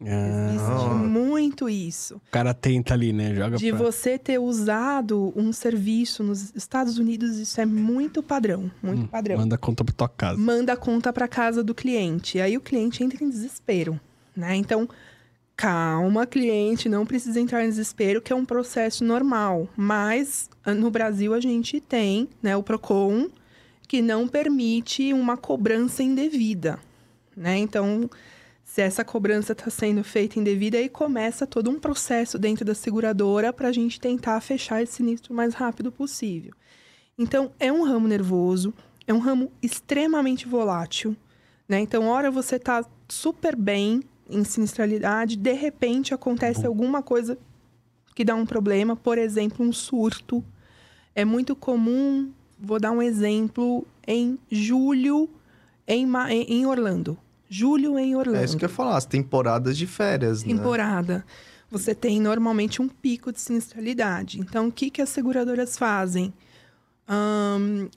[0.04, 2.16] Ah, Existe muito isso.
[2.16, 3.34] o cara tenta ali, né?
[3.34, 3.78] Joga De pra...
[3.78, 9.38] você ter usado um serviço nos Estados Unidos, isso é muito padrão, muito Hum, padrão
[9.38, 10.38] Manda conta pra tua casa.
[10.38, 12.38] manda a conta para casa do cliente.
[12.38, 13.98] Aí o cliente entra em desespero,
[14.36, 14.54] né?
[14.54, 14.86] Então,
[15.56, 19.66] calma, cliente, não precisa entrar em desespero, que é um processo normal.
[19.76, 23.28] Mas ah, no Brasil a gente tem, né, o Procon,
[23.88, 26.78] que não permite uma cobrança indevida,
[27.34, 27.56] né?
[27.56, 28.10] Então,
[28.76, 33.50] se essa cobrança está sendo feita indevida, aí começa todo um processo dentro da seguradora
[33.50, 36.52] para a gente tentar fechar esse sinistro o mais rápido possível.
[37.16, 38.74] Então, é um ramo nervoso,
[39.06, 41.16] é um ramo extremamente volátil,
[41.66, 41.80] né?
[41.80, 47.38] Então, hora você tá super bem em sinistralidade, de repente acontece alguma coisa
[48.14, 50.44] que dá um problema, por exemplo, um surto.
[51.14, 55.30] É muito comum, vou dar um exemplo, em julho
[55.88, 56.06] em
[56.46, 57.16] em Orlando.
[57.48, 60.54] Julho em Orlando É isso que eu ia falar, as temporadas de férias, né?
[60.54, 61.24] temporada,
[61.70, 64.40] você tem normalmente um pico de sinistralidade.
[64.40, 66.32] Então, o que, que as seguradoras fazem?
[67.08, 67.88] Ahn,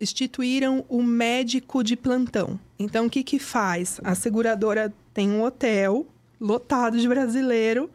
[0.00, 2.58] instituíram o médico de plantão.
[2.78, 4.00] Então, o que, que faz?
[4.04, 6.06] A seguradora tem um hotel
[6.40, 7.90] lotado de brasileiro,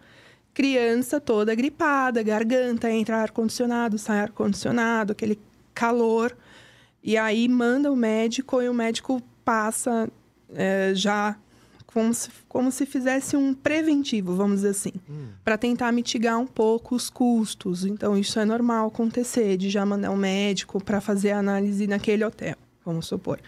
[0.53, 5.39] criança toda gripada, garganta, entra ar-condicionado, sai ar-condicionado, aquele
[5.73, 6.35] calor.
[7.01, 10.09] E aí manda o médico e o médico passa
[10.55, 11.35] é, já
[11.87, 15.27] como se, como se fizesse um preventivo, vamos dizer assim, Hum.
[15.43, 17.85] para tentar mitigar um pouco os custos.
[17.85, 22.25] Então, isso é normal acontecer, de já mandar um médico para fazer a análise naquele
[22.25, 23.39] hotel, vamos supor.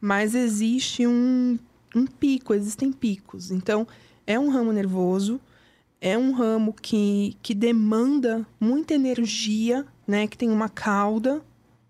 [0.00, 1.58] Mas existe um,
[1.94, 3.50] um pico, existem picos.
[3.50, 3.86] Então,
[4.24, 5.40] é um ramo nervoso,
[6.00, 10.28] é um ramo que, que demanda muita energia, né?
[10.28, 11.42] Que tem uma cauda,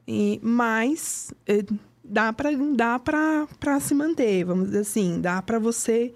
[0.06, 1.62] e, mas eh,
[2.08, 6.12] dá para dá para se manter, vamos dizer assim, dá para você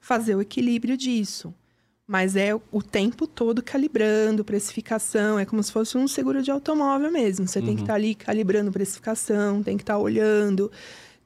[0.00, 1.54] fazer o equilíbrio disso.
[2.06, 7.12] Mas é o tempo todo calibrando precificação, é como se fosse um seguro de automóvel
[7.12, 7.46] mesmo.
[7.46, 10.72] Você tem que estar ali calibrando precificação, tem que estar olhando,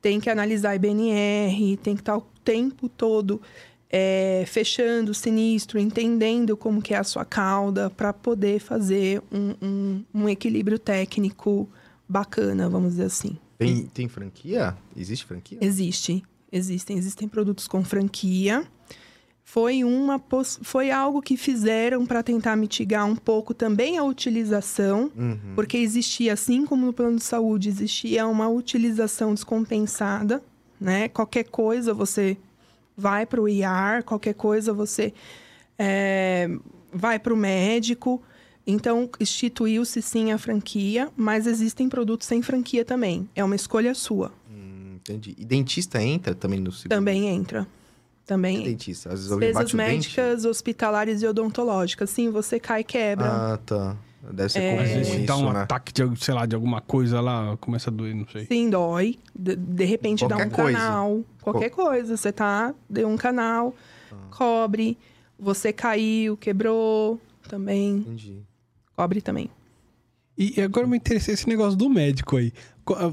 [0.00, 3.40] tem que analisar IBNR, tem que estar o tempo todo
[3.88, 9.54] é, fechando o sinistro, entendendo como que é a sua cauda, para poder fazer um,
[9.62, 11.68] um, um equilíbrio técnico
[12.08, 13.38] bacana, vamos dizer assim.
[13.64, 14.76] Tem, tem franquia?
[14.96, 15.58] Existe franquia?
[15.60, 18.64] Existe, existem, existem produtos com franquia.
[19.44, 20.22] Foi uma
[20.62, 25.54] foi algo que fizeram para tentar mitigar um pouco também a utilização, Uhum.
[25.54, 30.42] porque existia assim como no plano de saúde existia uma utilização descompensada,
[30.80, 31.08] né?
[31.08, 32.36] Qualquer coisa você
[32.96, 35.12] vai para o IAR, qualquer coisa você
[35.78, 36.48] é,
[36.92, 38.22] vai para o médico.
[38.66, 43.28] Então, instituiu-se sim a franquia, mas existem produtos sem franquia também.
[43.34, 44.30] É uma escolha sua.
[44.50, 45.34] Hum, entendi.
[45.36, 46.96] E dentista entra também no seguro?
[46.98, 47.66] Também entra.
[48.24, 49.08] Também É dentista.
[49.08, 49.90] Às vezes Despesas bate o dente.
[49.90, 52.08] médicas, hospitalares e odontológicas.
[52.10, 53.26] Sim, você cai e quebra.
[53.26, 53.96] Ah, tá.
[54.30, 54.70] Deve ser É.
[54.70, 55.60] comum Às vezes isso, dá um né?
[55.62, 58.46] ataque de, sei lá, de alguma coisa lá, começa a doer, não sei.
[58.46, 59.18] Sim, dói.
[59.34, 60.78] De, de repente dá Qualquer um coisa.
[60.78, 61.20] canal.
[61.42, 62.16] Qualquer coisa.
[62.16, 63.74] Você tá, deu um canal,
[64.12, 64.14] Ah.
[64.30, 64.96] cobre.
[65.36, 67.20] Você caiu, quebrou.
[67.48, 67.96] Também.
[67.96, 68.40] Entendi.
[69.02, 69.50] Cobre também.
[70.38, 72.52] E agora me interessei esse negócio do médico aí.
[72.88, 73.12] Ah,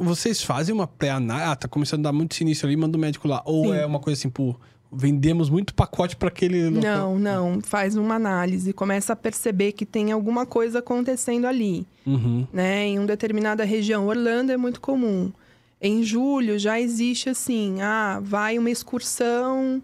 [0.00, 1.50] Vocês fazem uma pré-análise?
[1.50, 3.42] Ah, tá começando a dar muito sinistro ali, manda o médico lá.
[3.44, 3.78] Ou Sim.
[3.78, 4.54] é uma coisa assim, pô,
[4.92, 6.70] vendemos muito pacote pra aquele?
[6.70, 7.60] Não, não.
[7.60, 8.72] Faz uma análise.
[8.72, 11.86] Começa a perceber que tem alguma coisa acontecendo ali.
[12.06, 12.46] Uhum.
[12.52, 12.86] né?
[12.86, 14.06] Em uma determinada região.
[14.06, 15.32] Orlando é muito comum.
[15.80, 19.82] Em julho já existe assim, ah, vai uma excursão.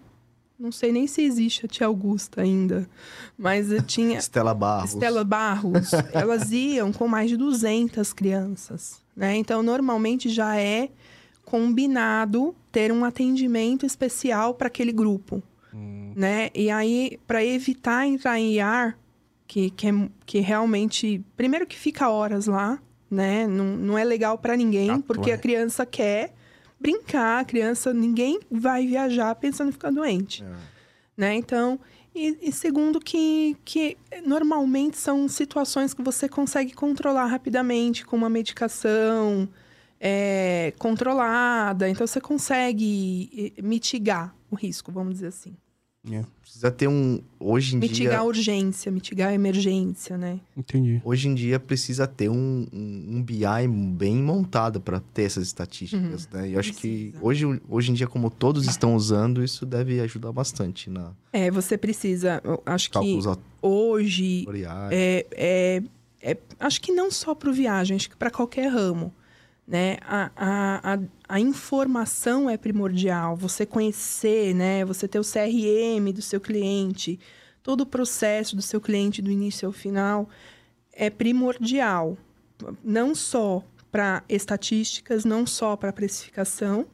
[0.61, 2.87] Não sei nem se existe a Tia Augusta ainda,
[3.35, 4.93] mas eu tinha Estela Barros.
[4.93, 5.91] Estela Barros.
[6.13, 9.35] Elas iam com mais de 200 crianças, né?
[9.35, 10.89] Então normalmente já é
[11.43, 15.41] combinado ter um atendimento especial para aquele grupo,
[16.15, 16.51] né?
[16.53, 18.95] E aí para evitar entrar em IAR,
[19.47, 21.25] que, que, é, que realmente.
[21.35, 23.47] Primeiro que fica horas lá, né?
[23.47, 26.35] Não, não é legal para ninguém, porque a criança quer
[26.81, 27.93] brincar, a criança.
[27.93, 30.55] Ninguém vai viajar pensando em ficar doente, É.
[31.15, 31.35] né?
[31.35, 31.79] Então.
[32.13, 38.29] E, e segundo que, que normalmente são situações que você consegue controlar rapidamente com uma
[38.29, 39.47] medicação
[39.97, 41.87] é, controlada.
[41.87, 45.55] Então você consegue eh, mitigar o risco, vamos dizer assim.
[46.09, 47.21] É, Precisa ter um.
[47.39, 48.27] Hoje em Mitigar a dia.
[48.27, 50.39] urgência, mitigar a emergência, né?
[50.57, 50.99] entendi.
[51.05, 53.45] Hoje em dia precisa ter um, um, um BI
[53.95, 56.49] bem montado para ter essas estatísticas, né?
[56.49, 57.17] E eu acho que Precisa.
[57.21, 61.77] hoje, hoje em dia, como todos estão usando, isso deve ajudar bastante na É, você
[61.77, 62.41] precisa.
[62.43, 63.19] eu acho que
[63.61, 64.45] hoje
[64.91, 65.83] é, é,
[66.31, 69.13] é- acho que não só para o viagem, acho que para qualquer ramo.
[69.71, 69.99] Né?
[70.01, 70.99] A, a, a,
[71.29, 73.37] a informação é primordial.
[73.37, 74.83] Você conhecer, né?
[74.83, 77.17] Você ter o CRM do seu cliente,
[77.63, 80.27] todo o processo do seu cliente do início ao final
[80.91, 82.17] é primordial.
[82.83, 86.85] Não só para estatísticas, não só para precificação,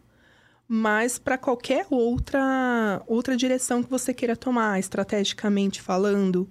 [0.68, 6.48] mas para qualquer outra, outra direção que você queira tomar, estrategicamente falando,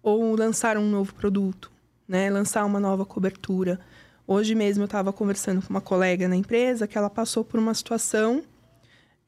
[0.00, 1.72] ou lançar um novo produto,
[2.06, 2.30] né?
[2.30, 3.80] lançar uma nova cobertura.
[4.26, 7.74] Hoje mesmo eu estava conversando com uma colega na empresa que ela passou por uma
[7.74, 8.42] situação,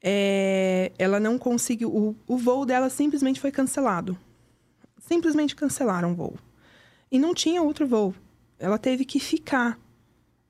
[0.01, 4.17] é, ela não conseguiu, o, o voo dela simplesmente foi cancelado.
[4.99, 6.35] Simplesmente cancelaram o voo.
[7.11, 8.13] E não tinha outro voo.
[8.59, 9.79] Ela teve que ficar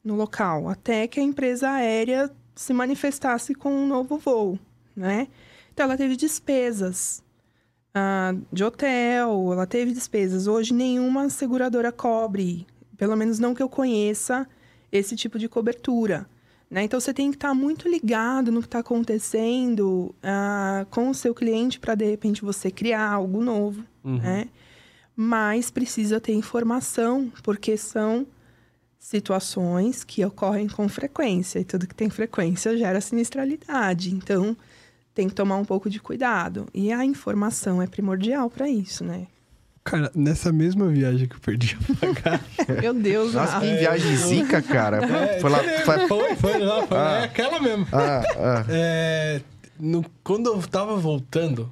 [0.04, 4.58] no local até que a empresa aérea se manifestasse com um novo voo,
[4.96, 5.28] né?
[5.74, 7.22] Então ela teve despesas
[7.94, 10.48] ah, de hotel, ela teve despesas.
[10.48, 12.66] Hoje nenhuma seguradora cobre,
[12.98, 14.48] pelo menos não que eu conheça,
[14.92, 16.28] esse tipo de cobertura.
[16.70, 16.84] Né?
[16.84, 21.34] Então você tem que estar muito ligado no que está acontecendo ah, com o seu
[21.34, 24.18] cliente para de repente você criar algo novo, Uhum.
[24.18, 24.48] né?
[25.16, 28.28] Mas precisa ter informação, porque são
[29.00, 34.14] situações que ocorrem com frequência e tudo que tem frequência gera sinistralidade.
[34.14, 34.56] Então,
[35.14, 36.68] tem que tomar um pouco de cuidado.
[36.74, 39.28] E a informação é primordial para isso, né?
[39.90, 42.46] Cara, nessa mesma viagem que eu perdi a bagagem.
[42.82, 43.66] Meu Deus, Nossa, Rafa.
[43.66, 44.98] que viagem zica, cara.
[44.98, 45.60] É, foi lá.
[45.60, 46.08] Foi...
[46.10, 47.14] Foi, foi lá, foi lá.
[47.14, 47.22] Ah.
[47.22, 47.88] É aquela mesmo.
[47.94, 48.66] Ah, ah.
[48.68, 49.42] É,
[49.80, 51.72] no- quando eu tava voltando,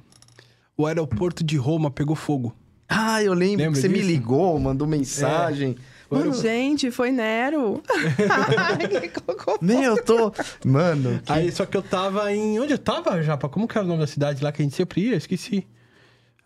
[0.78, 2.56] o aeroporto de Roma pegou fogo.
[2.88, 4.06] Ah, eu lembro Lembra que você me disso?
[4.10, 5.76] ligou, mandou mensagem.
[6.08, 7.82] Mano, Gente, foi Nero.
[9.60, 10.32] nem eu tô.
[10.64, 12.58] Mano, que- Aí, só que eu tava em.
[12.60, 13.48] Onde eu tava, Japa?
[13.48, 15.16] Como que era o nome da cidade lá que a gente sempre ia?
[15.16, 15.66] Esqueci.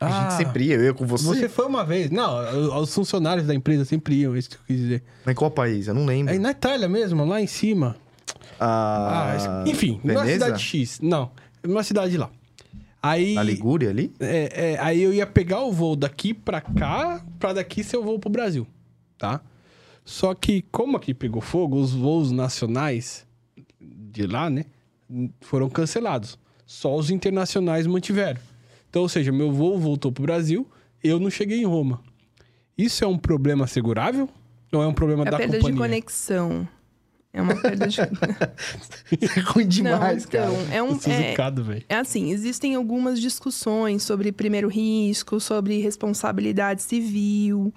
[0.00, 1.24] A Ah, gente sempre ia, eu ia com você.
[1.24, 2.10] Você foi uma vez.
[2.10, 5.02] Não, os funcionários da empresa sempre iam, é isso que eu quis dizer.
[5.24, 5.86] Mas em qual país?
[5.88, 6.34] Eu não lembro.
[6.34, 7.96] É na Itália mesmo, lá em cima.
[8.58, 10.44] Ah, Ah, enfim, numa Veneza?
[10.46, 11.00] cidade X.
[11.02, 11.30] Não,
[11.62, 12.30] numa cidade lá.
[13.02, 13.34] Aí.
[13.34, 14.12] Na Ligúria ali?
[14.20, 18.02] É, é, aí eu ia pegar o voo daqui pra cá, pra daqui ser o
[18.02, 18.66] voo pro Brasil,
[19.16, 19.40] tá?
[20.04, 23.26] Só que, como aqui pegou fogo, os voos nacionais
[23.80, 24.64] de lá, né,
[25.40, 26.38] foram cancelados.
[26.66, 28.40] Só os internacionais mantiveram.
[28.90, 30.66] Então, ou seja, meu voo voltou pro Brasil,
[31.02, 32.02] eu não cheguei em Roma.
[32.76, 34.28] Isso é um problema segurável?
[34.72, 35.72] Ou é um problema É da perda companhia?
[35.72, 36.68] de conexão.
[37.32, 37.96] É uma perda de.
[39.36, 40.50] É ruim demais, não, cara.
[40.52, 40.96] então, é um.
[40.96, 41.84] É, zicado, velho.
[41.88, 47.72] é assim, existem algumas discussões sobre primeiro risco, sobre responsabilidade civil,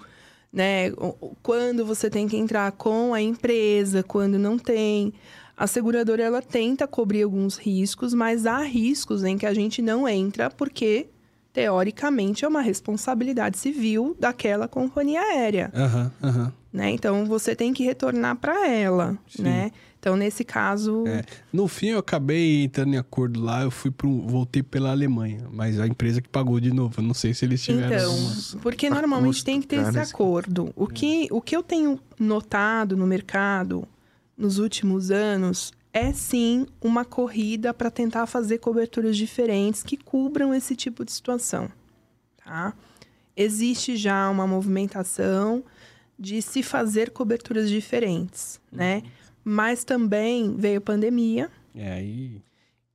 [0.52, 0.90] né?
[0.92, 5.12] O- o- Quando você tem que entrar com a empresa, quando não tem.
[5.56, 10.08] A seguradora ela tenta cobrir alguns riscos, mas há riscos em que a gente não
[10.08, 11.06] entra porque
[11.52, 16.52] teoricamente é uma responsabilidade civil daquela companhia aérea Aham, aham.
[16.72, 16.90] né?
[16.90, 19.42] Então você tem que retornar para ela, Sim.
[19.44, 19.70] né?
[20.00, 21.22] Então nesse caso, É.
[21.52, 25.78] No fim, eu acabei entrando em acordo lá, eu fui pro, voltei pela Alemanha, mas
[25.80, 26.94] a empresa que pagou de novo.
[26.98, 27.86] Eu não sei se eles tiveram.
[27.96, 30.70] então, alguma- porque normalmente tem que ter esse- acordo.
[30.76, 33.86] O que o que eu tenho notado no mercado
[34.36, 40.74] nos últimos anos é sim uma corrida para tentar fazer coberturas diferentes que cubram esse
[40.74, 41.70] tipo de situação,
[42.44, 42.74] tá?
[43.36, 45.62] Existe já uma movimentação
[46.18, 49.02] de se fazer coberturas diferentes, né?
[49.44, 52.40] Mas também veio pandemia, É, aí.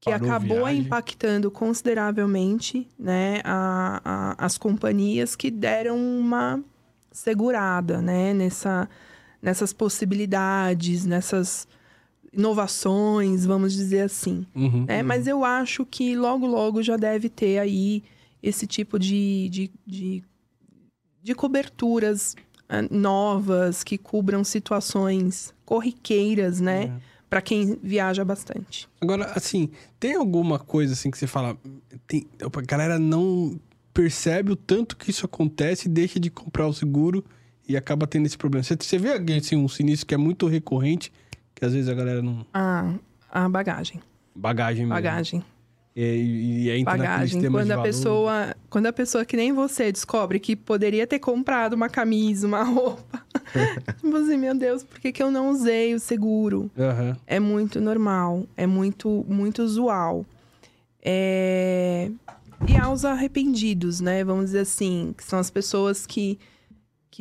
[0.01, 0.79] que acabou viagem.
[0.79, 6.63] impactando consideravelmente né, a- a- as companhias que deram uma
[7.11, 8.89] segurada né, nessa,
[9.41, 11.67] nessas possibilidades, nessas
[12.31, 14.45] inovações, vamos dizer assim.
[14.55, 15.01] Uhum, né?
[15.01, 18.03] Mas eu acho que logo, logo já deve ter aí
[18.41, 20.23] esse tipo de, de, de,
[21.21, 22.35] de coberturas
[22.67, 26.83] ah, novas que cubram situações corriqueiras, né?
[26.83, 27.09] É.
[27.29, 28.89] Para quem viaja bastante.
[28.99, 29.69] Agora, assim,
[29.99, 31.55] tem alguma coisa assim que você fala.
[32.07, 33.59] Tem, a galera não
[33.93, 37.23] percebe o tanto que isso acontece e deixa de comprar o seguro
[37.70, 38.63] e acaba tendo esse problema.
[38.63, 41.13] Você, você vê assim, um sinistro que é muito recorrente,
[41.53, 42.45] que às vezes a galera não.
[42.51, 42.95] A,
[43.32, 44.01] a bagagem.
[44.36, 44.95] Bagagem mesmo.
[44.95, 45.43] Bagagem.
[45.95, 47.51] E, e, e entra naquele Bagagem.
[47.51, 47.88] Quando de a valor.
[47.88, 48.55] pessoa.
[48.70, 53.24] Quando a pessoa que nem você descobre que poderia ter comprado uma camisa, uma roupa.
[54.01, 56.72] tipo assim, meu Deus, por que, que eu não usei o seguro?
[56.78, 57.17] Aham.
[57.28, 58.47] É muito normal.
[58.57, 60.26] É muito, muito usual.
[61.03, 62.09] É...
[62.67, 64.24] E aos arrependidos, né?
[64.24, 66.38] Vamos dizer assim, que são as pessoas que,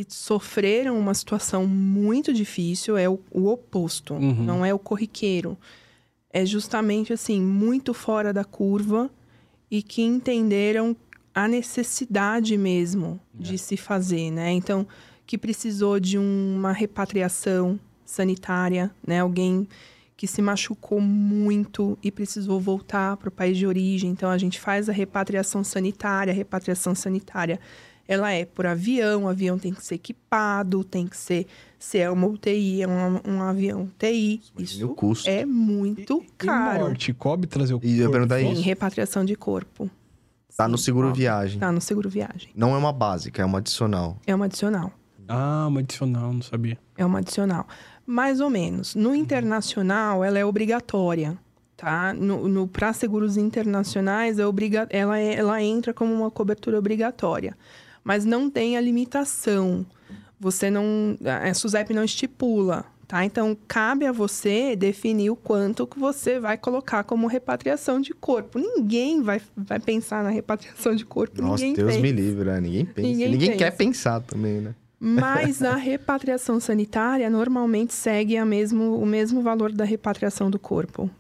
[0.05, 4.45] que sofreram uma situação muito difícil, é o, o oposto, Uhum.
[4.45, 5.59] não é o corriqueiro.
[6.33, 9.11] É justamente assim, muito fora da curva
[9.71, 10.95] e que entenderam
[11.35, 14.53] a necessidade mesmo de se fazer, né?
[14.53, 14.87] Então,
[15.27, 19.21] que precisou de uma repatriação sanitária, né?
[19.21, 19.69] Alguém
[20.17, 24.11] que se machucou muito e precisou voltar para o país de origem.
[24.11, 26.33] Então, a gente faz a repatriação sanitária.
[26.33, 27.61] A repatriação sanitária,
[28.09, 29.25] ela é por avião.
[29.25, 31.47] O avião tem que ser equipado, tem que ser...
[31.79, 34.41] Se é uma UTI, é um, um avião UTI.
[34.57, 35.31] Imagina Isso o custo.
[35.31, 36.81] é muito E caro.
[36.87, 38.57] morte, cobre trazer o E eu corpo perguntar fora?
[38.57, 39.89] Sim, repatriação de corpo.
[40.57, 41.61] Tá no Sim, seguro ó, viagem.
[41.61, 42.51] Tá no seguro viagem.
[42.57, 44.17] Não é uma básica, é uma adicional.
[44.27, 44.91] É uma adicional.
[45.29, 46.77] Ah, uma adicional, não sabia.
[46.97, 47.65] É uma adicional.
[48.05, 48.97] Mais ou menos.
[48.97, 51.39] No internacional, ela é obrigatória,
[51.77, 52.13] tá?
[52.13, 57.57] No, no para seguros internacionais, é obriga ela, é- ela entra como uma cobertura obrigatória.
[58.09, 59.85] Mas não tem a limitação.
[60.41, 61.15] Você não...
[61.45, 63.23] A SUSEP não estipula, tá?
[63.23, 68.59] Então, cabe a você definir o quanto que você vai colocar como repatriação de corpo.
[68.59, 71.43] Ninguém vai, vai pensar na repatriação de corpo.
[71.43, 72.01] Nossa, Ninguém Deus pensa.
[72.01, 72.61] me livre, né?
[72.63, 73.09] Ninguém pensa.
[73.09, 73.77] Ninguém Ninguém, quer pensa.
[73.77, 74.75] pensar também, né?
[74.99, 81.11] Mas a repatriação sanitária normalmente segue a mesmo, o mesmo valor da repatriação do corpo.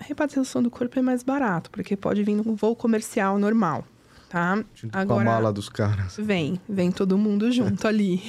[0.00, 3.84] A repatriação do corpo é mais barato, porque pode vir num voo comercial normal,
[4.30, 4.64] tá?
[4.74, 6.16] Junto com a mala dos caras.
[6.16, 8.22] Vem, vem todo mundo junto ali.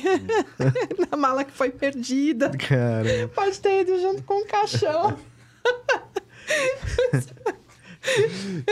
[1.12, 2.50] Na mala que foi perdida.
[2.50, 3.30] Cara.
[3.34, 5.16] Pode ter ido junto com o caixão.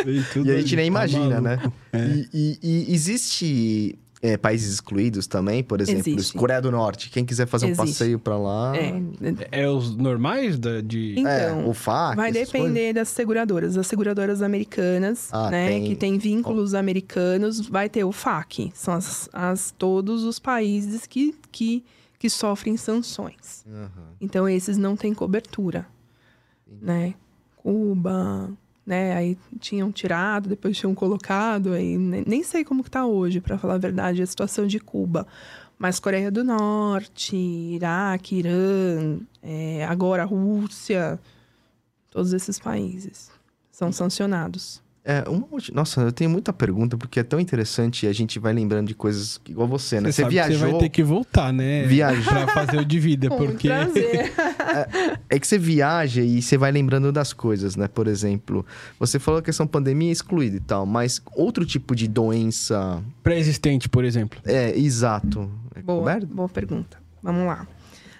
[0.03, 1.55] Vem tudo E a gente ali, nem tá imagina, né?
[1.57, 1.73] maluco.
[1.93, 1.99] É.
[2.07, 6.37] E, e- e existe é, países excluídos também, por exemplo, Existe.
[6.37, 7.09] Coreia do Norte.
[7.09, 7.85] Quem quiser fazer um Existe.
[7.87, 8.73] passeio pra lá.
[8.75, 8.93] É,
[9.63, 11.15] É os normais da, de.
[11.17, 12.15] Então, é, o FAC.
[12.17, 12.69] Vai essas coisas.
[12.73, 13.77] depender das seguradoras.
[13.77, 15.67] As seguradoras americanas, Ah, né?
[15.69, 18.71] tem- Que tem vínculos americanos, vai ter o FAC.
[18.73, 21.85] São as, as- todos os países que, que,
[22.19, 23.63] que sofrem sanções.
[23.65, 23.89] Aham.
[24.19, 25.87] Então, esses não têm cobertura,
[26.81, 27.13] né?
[27.55, 28.49] Cuba,
[28.89, 29.13] né?
[29.13, 31.73] Aí tinham tirado, depois tinham colocado.
[31.73, 34.79] Aí ne- nem sei como que tá hoje, para falar a verdade, a situação de
[34.79, 35.27] Cuba.
[35.77, 41.19] Mas Coreia do Norte, Iraque, Irã, é, agora Rússia,
[42.09, 43.31] todos esses países
[43.71, 44.81] são sancionados.
[45.09, 48.53] É, uma Nossa, eu tenho muita pergunta, porque é tão interessante e a gente vai
[48.53, 50.11] lembrando de coisas igual você, né?
[50.11, 50.59] Você, sabe que viajou.
[50.59, 51.81] Você vai ter que voltar, né?
[51.87, 52.45] Viajar.
[52.45, 53.67] Pra fazer o de vida, porque.
[53.67, 54.31] prazer.
[55.27, 57.87] É que você viaja e você vai lembrando das coisas, né?
[57.87, 58.63] Por exemplo,
[58.99, 63.03] você falou que essa pandemia é excluída e tal, mas outro tipo de doença.
[63.23, 64.39] Pré-existente, por exemplo.
[64.45, 65.49] É, exato.
[65.73, 66.27] É Boa, coberto?
[66.27, 66.99] boa pergunta.
[67.21, 67.67] Vamos lá.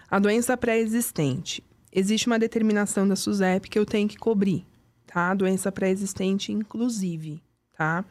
[0.10, 1.64] A doença pré-existente.
[1.94, 4.66] Existe uma determinação da SUSEP que eu tenho que cobrir,
[5.12, 5.34] tá?
[5.34, 7.42] Doença pré-existente, inclusive,
[7.78, 8.06] tá?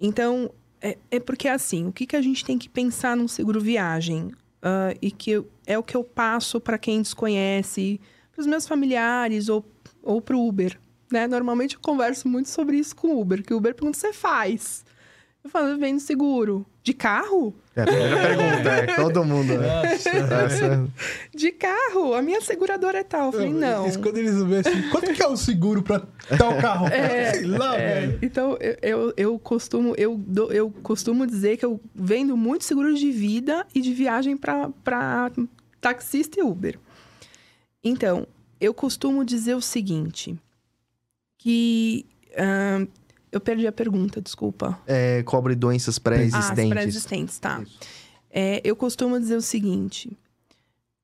[0.00, 0.50] Então,
[0.80, 4.32] é, é porque assim, o que, que a gente tem que pensar num seguro viagem?
[4.62, 8.00] Ah, e que eu- é o que eu passo para quem desconhece,
[8.32, 9.64] para os meus familiares ou,
[10.02, 10.78] ou para o Uber,
[11.10, 11.26] né?
[11.26, 14.84] Normalmente eu converso muito sobre isso com o Uber, que o Uber pergunta, você faz?
[15.48, 16.66] Eu falo, eu vendo seguro.
[16.82, 17.54] De carro?
[17.74, 19.66] É a primeira pergunta, é todo mundo, né?
[19.92, 20.10] Nossa.
[20.10, 20.88] Essa-
[21.34, 22.12] De carro?
[22.14, 23.26] A minha seguradora é tal.
[23.26, 23.86] Eu falei, não.
[23.86, 26.00] Isso, quando eles vêem assim, quanto que é o seguro pra
[26.36, 26.86] tal carro?
[26.88, 28.18] É, Sei lá, É, velho.
[28.22, 30.20] então, eu, eu, eu costumo eu,
[30.50, 35.30] eu costumo dizer que eu vendo muito seguro de vida e de viagem para
[35.80, 36.78] taxista e Uber.
[37.82, 38.26] Então,
[38.60, 40.38] eu costumo dizer o seguinte,
[41.38, 42.04] que...
[42.36, 42.86] ahn,
[43.32, 44.78] eu perdi a pergunta, desculpa.
[44.86, 46.68] é, cobre doenças Ah, pré-existentes.
[46.68, 47.62] pré-existentes, tá.
[48.30, 50.16] É, eu costumo dizer o seguinte: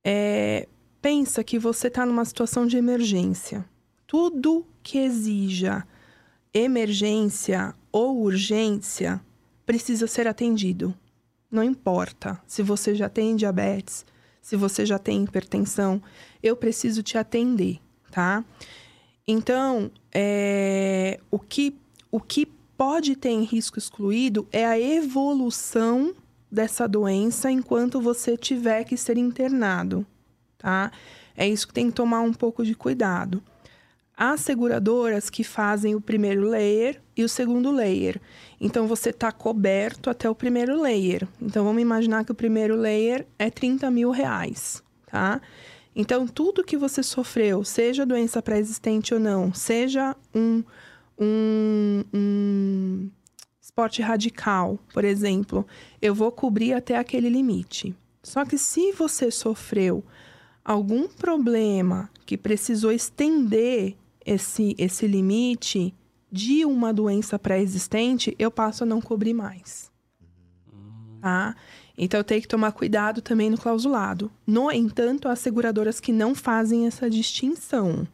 [0.05, 0.69] é,
[1.01, 3.65] pensa que você está numa situação de emergência.
[4.07, 5.87] Tudo que exija
[6.53, 9.21] emergência ou urgência
[9.67, 10.95] precisa ser atendido.
[11.51, 14.05] Não importa se você já tem diabetes,
[14.41, 16.03] se você já tem hipertensão,
[16.43, 17.79] eu preciso te atender,
[18.11, 18.45] tá?
[19.27, 21.75] Então, é, o, que,
[22.15, 26.15] o que pode ter em risco excluído é a evolução
[26.49, 30.07] dessa doença enquanto você tiver que ser internado,
[30.57, 30.93] tá?
[31.37, 33.43] É isso que tem que tomar um pouco de cuidado.
[34.17, 38.21] Há seguradoras que fazem o primeiro layer e o segundo layer.
[38.61, 41.27] Então, você está coberto até o primeiro layer.
[41.43, 45.41] Então, vamos imaginar que o primeiro layer é 30 mil reais, tá?
[45.97, 50.63] Então, tudo que você sofreu, seja doença pré-existente ou não, seja um,
[51.19, 53.11] um, um
[53.61, 55.67] esporte radical, por exemplo,
[56.01, 57.95] eu vou cobrir até aquele limite.
[58.23, 60.03] Só que se você sofreu
[60.65, 65.95] algum problema que precisou estender esse, esse limite
[66.33, 69.91] de uma doença pré-existente, eu passo a não cobrir mais.
[71.21, 71.55] Tá?
[71.97, 74.33] Então eu tenho que tomar cuidado também no clausulado.
[74.47, 78.07] No entanto, há seguradoras que não fazem essa distinção.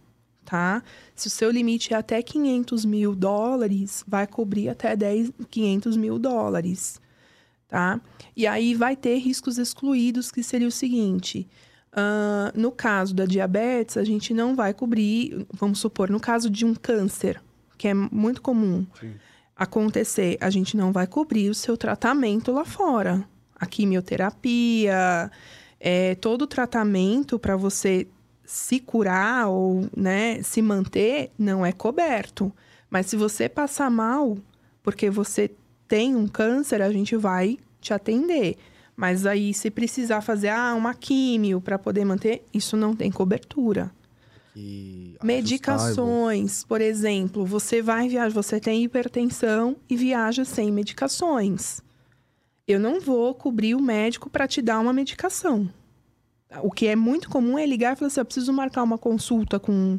[0.50, 0.82] Tá?
[1.14, 6.18] Se o seu limite é até 500 mil dólares, vai cobrir até 10, 500 mil
[6.18, 7.00] dólares.
[7.68, 8.00] Tá?
[8.36, 11.46] E aí vai ter riscos excluídos, que seria o seguinte:
[11.92, 16.64] ah, no caso da diabetes, a gente não vai cobrir, vamos supor, no caso de
[16.66, 17.40] um câncer,
[17.78, 19.12] que é muito comum Sim.
[19.54, 23.24] acontecer, a gente não vai cobrir o seu tratamento lá fora.
[23.54, 25.30] A quimioterapia,
[25.78, 28.08] é, todo o tratamento para você
[28.50, 32.52] se curar ou né, se manter não é coberto.
[32.90, 34.36] Mas se você passar mal
[34.82, 35.52] porque você
[35.86, 38.56] tem um câncer, a gente vai te atender.
[38.96, 43.92] Mas aí, se precisar fazer ah, uma químio para poder manter, isso não tem cobertura.
[44.56, 51.80] E Medicações, por exemplo, você vai viajar, você tem hipertensão e viaja sem medicações.
[52.66, 55.70] Eu não vou cobrir o médico para te dar uma medicação.
[56.62, 59.58] O que é muito comum é ligar e falar assim: eu preciso marcar uma consulta
[59.58, 59.98] com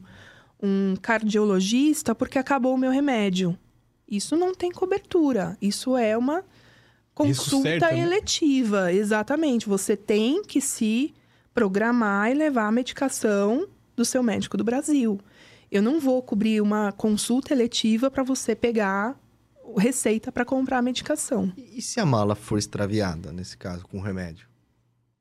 [0.62, 3.58] um cardiologista porque acabou o meu remédio.
[4.08, 5.58] Isso não tem cobertura.
[5.62, 6.44] Isso é uma
[7.16, 8.00] consulta certo, né?
[8.00, 8.92] eletiva.
[8.92, 9.68] Exatamente.
[9.68, 11.14] Você tem que se
[11.54, 15.20] programar e levar a medicação do seu médico do Brasil.
[15.72, 19.18] Eu não vou cobrir uma consulta eletiva para você pegar
[19.78, 21.52] receita para comprar a medicação.
[21.58, 24.51] E e se a mala for extraviada, nesse caso, com remédio?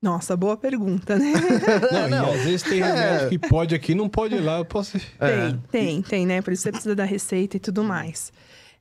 [0.03, 1.33] Nossa, boa pergunta, né?
[2.09, 4.59] Não, e às vezes tem remédio que pode aqui, não pode lá.
[4.59, 4.97] Eu posso.
[4.97, 5.51] É.
[5.51, 6.41] Tem, tem, tem, né?
[6.41, 8.33] Por isso você precisa da receita e tudo mais.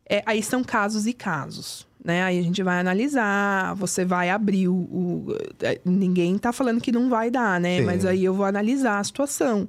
[0.09, 1.85] É, aí são casos e casos.
[2.03, 2.23] Né?
[2.23, 4.73] Aí a gente vai analisar, você vai abrir o.
[4.73, 7.79] o é, ninguém tá falando que não vai dar, né?
[7.79, 7.85] Sim.
[7.85, 9.67] Mas aí eu vou analisar a situação.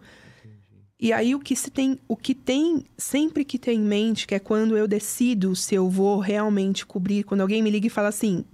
[1.01, 4.34] E aí o que se tem, o que tem sempre que ter em mente, que
[4.34, 8.09] é quando eu decido se eu vou realmente cobrir, quando alguém me liga e fala
[8.09, 8.44] assim,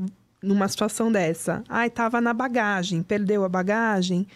[0.47, 4.27] numa situação dessa, ai, tava na bagagem, perdeu a bagagem, o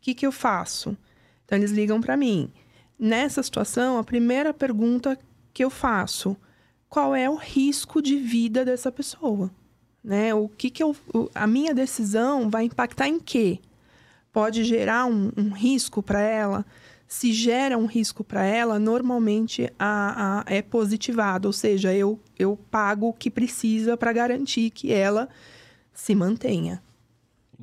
[0.00, 0.96] que que eu faço?
[1.44, 2.50] Então eles ligam para mim.
[2.98, 5.18] Nessa situação, a primeira pergunta
[5.54, 6.36] que eu faço,
[6.88, 9.50] qual é o risco de vida dessa pessoa?
[10.02, 10.34] Né?
[10.34, 10.94] O que que eu,
[11.34, 13.58] a minha decisão vai impactar em quê?
[14.32, 16.64] Pode gerar um, um risco para ela?
[17.06, 22.56] Se gera um risco para ela, normalmente a, a- é positivado, ou seja, eu, eu
[22.70, 25.28] pago o que precisa para garantir que ela
[26.00, 26.82] se mantenha.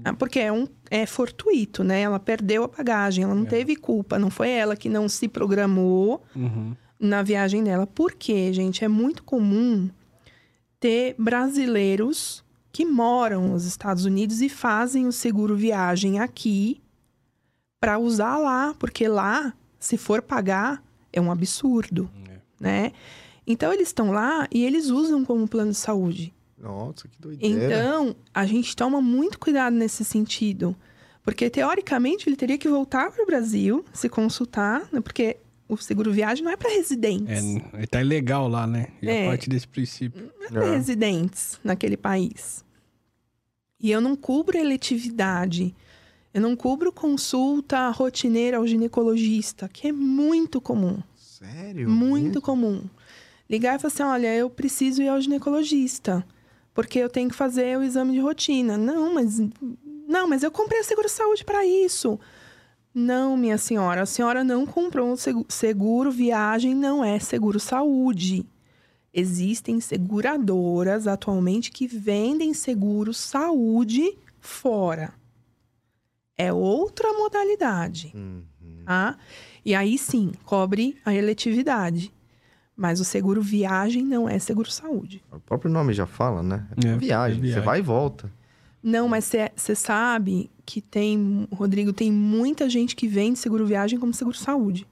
[0.06, 2.02] Ah, Porque é, um, é fortuito, né?
[2.02, 6.24] Ela perdeu a bagagem, ela não teve culpa, não foi ela que não se programou
[6.36, 6.76] Uhum.
[7.00, 7.88] na viagem dela.
[7.88, 8.86] Por quê, gente?
[8.86, 9.90] É muito comum
[10.80, 16.80] ter brasileiros que moram nos Estados Unidos e fazem o seguro viagem aqui
[17.80, 22.38] para usar lá, porque lá, se for pagar, é um absurdo, É.
[22.60, 22.92] né?
[23.48, 26.32] Então eles estão lá e eles usam como plano de saúde.
[26.58, 27.66] Nossa, que doideira.
[27.66, 30.76] Então, a gente toma muito cuidado nesse sentido.
[31.24, 35.02] Porque, teoricamente, ele teria que voltar para o Brasil, se consultar, né?
[35.02, 35.38] porque
[35.68, 37.62] o seguro viagem não é para residentes.
[37.74, 38.88] É, tá ilegal lá, né?
[39.02, 39.26] E É.
[39.26, 40.32] a parte desse princípio.
[40.40, 40.76] Não é para É.
[40.78, 42.64] residentes naquele país.
[43.80, 45.76] E eu não cubro eletividade.
[46.34, 51.00] Eu não cubro consulta rotineira ao ginecologista, que é muito comum.
[51.16, 51.90] Sério?
[51.90, 52.84] Muito comum.
[53.50, 56.26] Ligar e falar assim: olha, eu preciso ir ao ginecologista,
[56.78, 58.78] porque eu tenho que fazer o exame de rotina.
[58.78, 59.40] Não, mas.
[60.08, 62.20] Não, mas eu comprei a seguro-saúde para isso.
[62.94, 68.46] Não, minha senhora, a senhora não comprou um segu- seguro viagem, não é seguro-saúde.
[69.12, 75.14] Existem seguradoras atualmente que vendem seguro saúde fora.
[76.38, 78.44] É outra modalidade Uhum.
[78.86, 79.18] tá?
[79.66, 82.14] E aí sim, cobre a eletividade.
[82.78, 85.24] Mas o seguro viagem não é seguro saúde.
[85.32, 86.68] O próprio nome já fala, né?
[86.86, 87.40] É, viagem.
[87.40, 87.64] é Você viagem.
[87.64, 88.32] vai e volta.
[88.84, 94.14] Não, mas você sabe que tem, Rodrigo, tem muita gente que vende seguro viagem como
[94.14, 94.86] seguro saúde.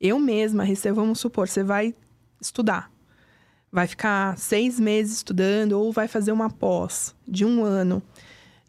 [0.00, 1.94] Eu mesma recebo, vamos supor, você vai
[2.40, 2.90] estudar.
[3.70, 8.02] Vai ficar seis meses estudando ou vai fazer uma pós de um ano.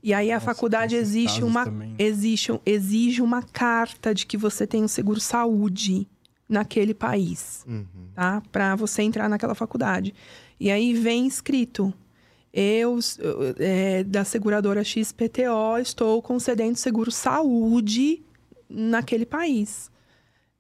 [0.04, 1.90] E aí a Nossa, faculdade existe uma, também.
[1.94, 6.08] um- exige uma carta de que você tem um seguro saúde
[6.54, 7.66] naquele país.
[7.68, 7.86] Uhum.
[8.16, 8.42] tá?
[8.52, 10.14] Para você entrar naquela faculdade.
[10.60, 11.94] E aí vem escrito:
[12.54, 13.00] eu,
[13.60, 18.24] é, da seguradora XPTO, estou concedendo seguro saúde
[18.70, 19.92] naquele país.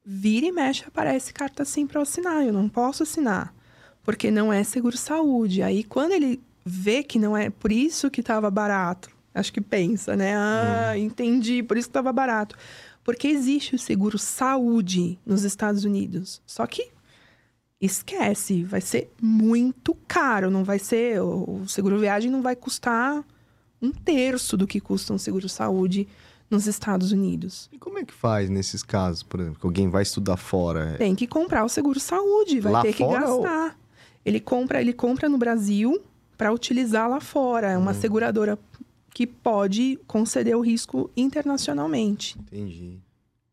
[0.03, 2.45] Vira e mexe, aparece carta assim para assinar.
[2.45, 3.53] Eu não posso assinar,
[4.03, 5.61] porque não é seguro saúde.
[5.61, 10.15] Aí quando ele vê que não é por isso que estava barato, acho que pensa,
[10.15, 10.35] né?
[10.35, 12.57] Ah, entendi, por isso que estava barato.
[13.03, 16.41] Porque existe o seguro saúde nos Estados Unidos.
[16.45, 16.89] Só que
[17.81, 23.23] esquece, vai ser muito caro, não vai ser o seguro viagem não vai custar
[23.81, 26.07] um terço do que custa um seguro saúde
[26.49, 27.67] nos Estados Unidos.
[27.73, 30.95] E como é que faz nesses casos, por exemplo, que alguém vai estudar fora?
[30.97, 33.77] Tem que comprar o seguro saúde, vai Lá ter que fora ou- gastar.
[34.23, 36.01] Ele compra, ele compra no Brasil
[36.37, 37.71] para utilizar lá fora.
[37.71, 37.95] É uma Hum.
[37.95, 38.57] seguradora
[39.13, 42.37] que pode conceder o risco internacionalmente.
[42.39, 42.99] Entendi.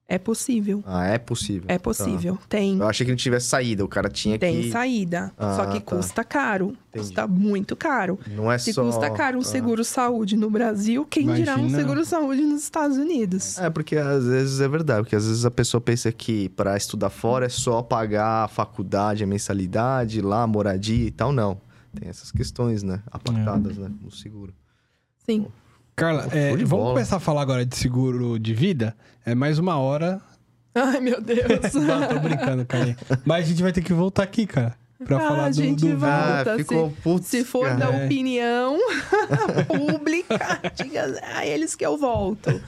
[0.09, 0.83] É possível.
[0.85, 1.67] Ah, é possível.
[1.69, 2.37] É possível.
[2.49, 2.77] Tem.
[2.79, 4.71] Eu achei que não tivesse saída, o cara tinha Tem que...
[4.73, 5.33] saída.
[5.39, 5.95] Ah, só que tá.
[5.97, 6.77] custa caro.
[6.89, 7.07] Entendi.
[7.07, 8.19] Custa muito caro.
[8.27, 8.83] Não é Se só...
[8.85, 9.45] custa caro um Ah.
[9.45, 11.79] seguro saúde no Brasil, quem dirá um Imagina.
[11.79, 13.57] seguro saúde nos Estados Unidos?
[13.59, 17.11] É, porque às vezes é verdade, porque às vezes a pessoa pensa que para estudar
[17.11, 21.61] fora é só pagar a faculdade, a mensalidade, lá, a moradia e tal, não.
[21.95, 23.01] Tem essas questões, né?
[23.13, 23.89] Apartadas, né?
[24.03, 24.53] No seguro.
[25.31, 25.47] Sim.
[25.95, 26.91] Carla, é, vamos bola.
[26.95, 28.97] começar a falar agora de seguro de vida?
[29.25, 30.21] É mais uma hora.
[30.75, 31.73] Ai, meu Deus.
[31.75, 32.99] Não, tô brincando, Carlinhos.
[33.25, 34.75] Mas a gente vai ter que voltar aqui, cara.
[35.05, 36.05] Pra Ah, falar a do, gente do.
[36.05, 36.91] Ah, Volta, ficou...
[37.03, 37.77] Putz, Se for cara.
[37.91, 38.05] da É.
[38.07, 38.79] opinião
[39.69, 42.51] pública, diga a eles que eu volto.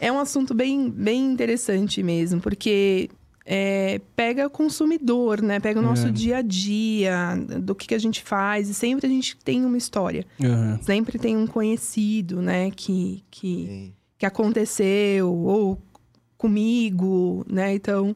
[0.00, 3.08] É um assunto bem, bem interessante mesmo, porque
[3.46, 5.60] é, pega o consumidor, né?
[5.60, 6.10] Pega o nosso É.
[6.10, 9.76] dia a dia, do que, que a gente faz, e sempre a gente tem uma
[9.76, 10.24] história.
[10.42, 10.78] Aham.
[10.82, 13.92] Sempre tem um conhecido, né, que, que, Sim.
[14.18, 15.78] que aconteceu, ou
[16.38, 17.74] comigo, né?
[17.74, 18.14] Então,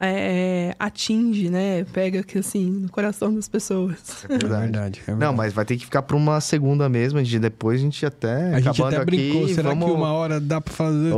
[0.00, 1.84] é, atinge, né?
[1.84, 4.24] Pega que assim, no coração das pessoas.
[4.28, 4.62] É É verdade.
[4.62, 5.36] verdade, é Não, verdade.
[5.36, 8.54] mas vai ter que ficar pra uma segunda mesmo, a gente, depois a gente até...
[8.54, 9.86] A gente acabando até brincou, aqui, será vamos...
[9.86, 11.12] que uma hora dá pra fazer?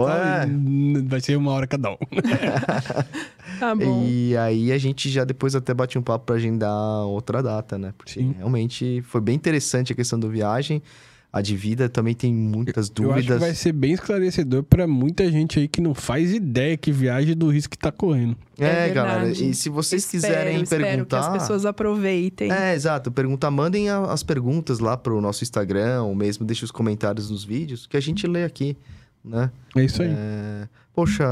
[1.06, 1.96] Vai ser uma hora cada um.
[3.68, 4.04] Tá bom.
[4.06, 7.92] E aí a gente já depois até bate um papo pra agendar outra data, né?
[7.96, 8.34] Porque Sim.
[8.36, 10.82] realmente foi bem interessante a questão do viagem.
[11.32, 13.40] A de vida também tem muitas Eu acho que dúvidas.
[13.40, 17.48] vai ser bem esclarecedor pra muita gente aí que não faz ideia que viagem do
[17.48, 18.36] risco que tá correndo.
[18.56, 19.28] É, É galera.
[19.28, 21.20] E se vocês Espero, quiserem espero perguntar.
[21.22, 22.52] que as pessoas aproveitem.
[22.52, 23.10] É, exato.
[23.10, 27.42] Perguntar, mandem a- as perguntas lá pro nosso Instagram, ou mesmo deixem os comentários nos
[27.44, 28.76] vídeos, que a gente lê aqui,
[29.24, 29.50] né?
[29.74, 30.10] É isso aí.
[30.16, 31.24] É, Poxa,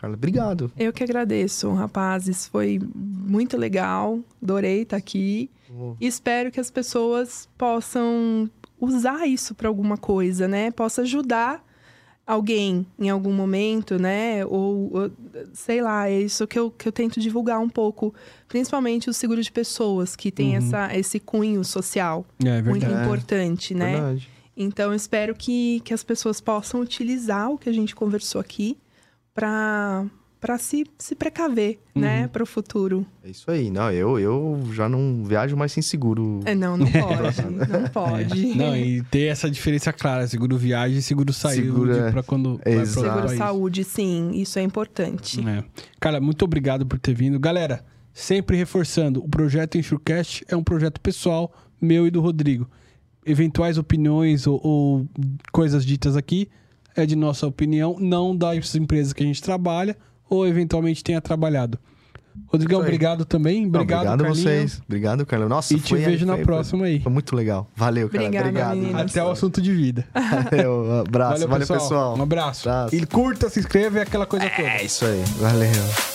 [0.00, 0.72] Carla, obrigado.
[0.76, 2.46] Eu que agradeço, rapazes.
[2.48, 4.18] Foi muito legal.
[4.42, 5.48] Adorei estar aqui.
[6.00, 8.50] E espero que as pessoas possam
[8.80, 10.70] usar isso para alguma coisa, né?
[10.70, 11.64] Possa ajudar
[12.26, 14.44] alguém em algum momento, né?
[14.46, 15.10] Ou, ou,
[15.52, 18.14] sei lá, é isso que eu, que eu tento divulgar um pouco.
[18.48, 20.56] Principalmente o seguro de pessoas, que tem Uhum.
[20.58, 23.02] essa, esse cunho social É muito verdade.
[23.04, 23.92] importante, né?
[23.92, 24.28] Verdade.
[24.56, 28.76] Então, eu espero que, que as pessoas possam utilizar o que a gente conversou aqui
[29.34, 30.06] para
[30.44, 33.06] para se, se precaver, né, para o futuro.
[33.24, 33.70] É isso aí.
[33.70, 36.40] Não, eu, eu já não viajo mais sem seguro.
[36.44, 38.52] É, não, não pode, não pode.
[38.52, 38.54] É.
[38.54, 42.22] Não, e ter essa diferença clara, seguro viagem e seguro saúde Seguro, é.
[42.26, 43.06] quando vai outro Exato.
[43.06, 43.38] Seguro país.
[43.38, 45.40] saúde, sim, isso é importante.
[45.48, 45.64] É.
[45.98, 47.40] Cara, muito obrigado por ter vindo.
[47.40, 47.82] Galera,
[48.12, 51.50] sempre reforçando, o projeto Enxurcast é um projeto pessoal,
[51.80, 52.68] meu e do Rodrigo.
[53.24, 55.08] Eventuais opiniões ou, ou
[55.50, 56.50] coisas ditas aqui
[56.96, 59.96] é de nossa opinião, não das empresas que a gente trabalha
[60.28, 61.78] ou eventualmente tenha trabalhado.
[62.48, 63.60] Rodrigão, obrigado também.
[63.60, 64.42] Não, Obrigado, obrigado Carlinhos.
[64.42, 64.82] vocês.
[64.88, 65.48] Obrigado, Carla.
[65.48, 66.98] Nossa, E te foi- vejo na foi- próxima aí.
[67.00, 67.70] Foi muito legal.
[67.76, 68.24] Valeu, cara.
[68.24, 68.76] Obrigada, Obrigado.
[68.76, 69.10] meninas.
[69.12, 70.04] Até o assunto de vida.
[70.12, 71.46] Valeu, abraço.
[71.46, 72.18] Valeu, pessoal.
[72.18, 72.68] Um abraço.
[72.68, 72.94] Abraço.
[72.96, 74.68] E curta, se inscreva e aquela coisa toda.
[74.68, 75.22] É isso aí.
[75.38, 76.13] Valeu.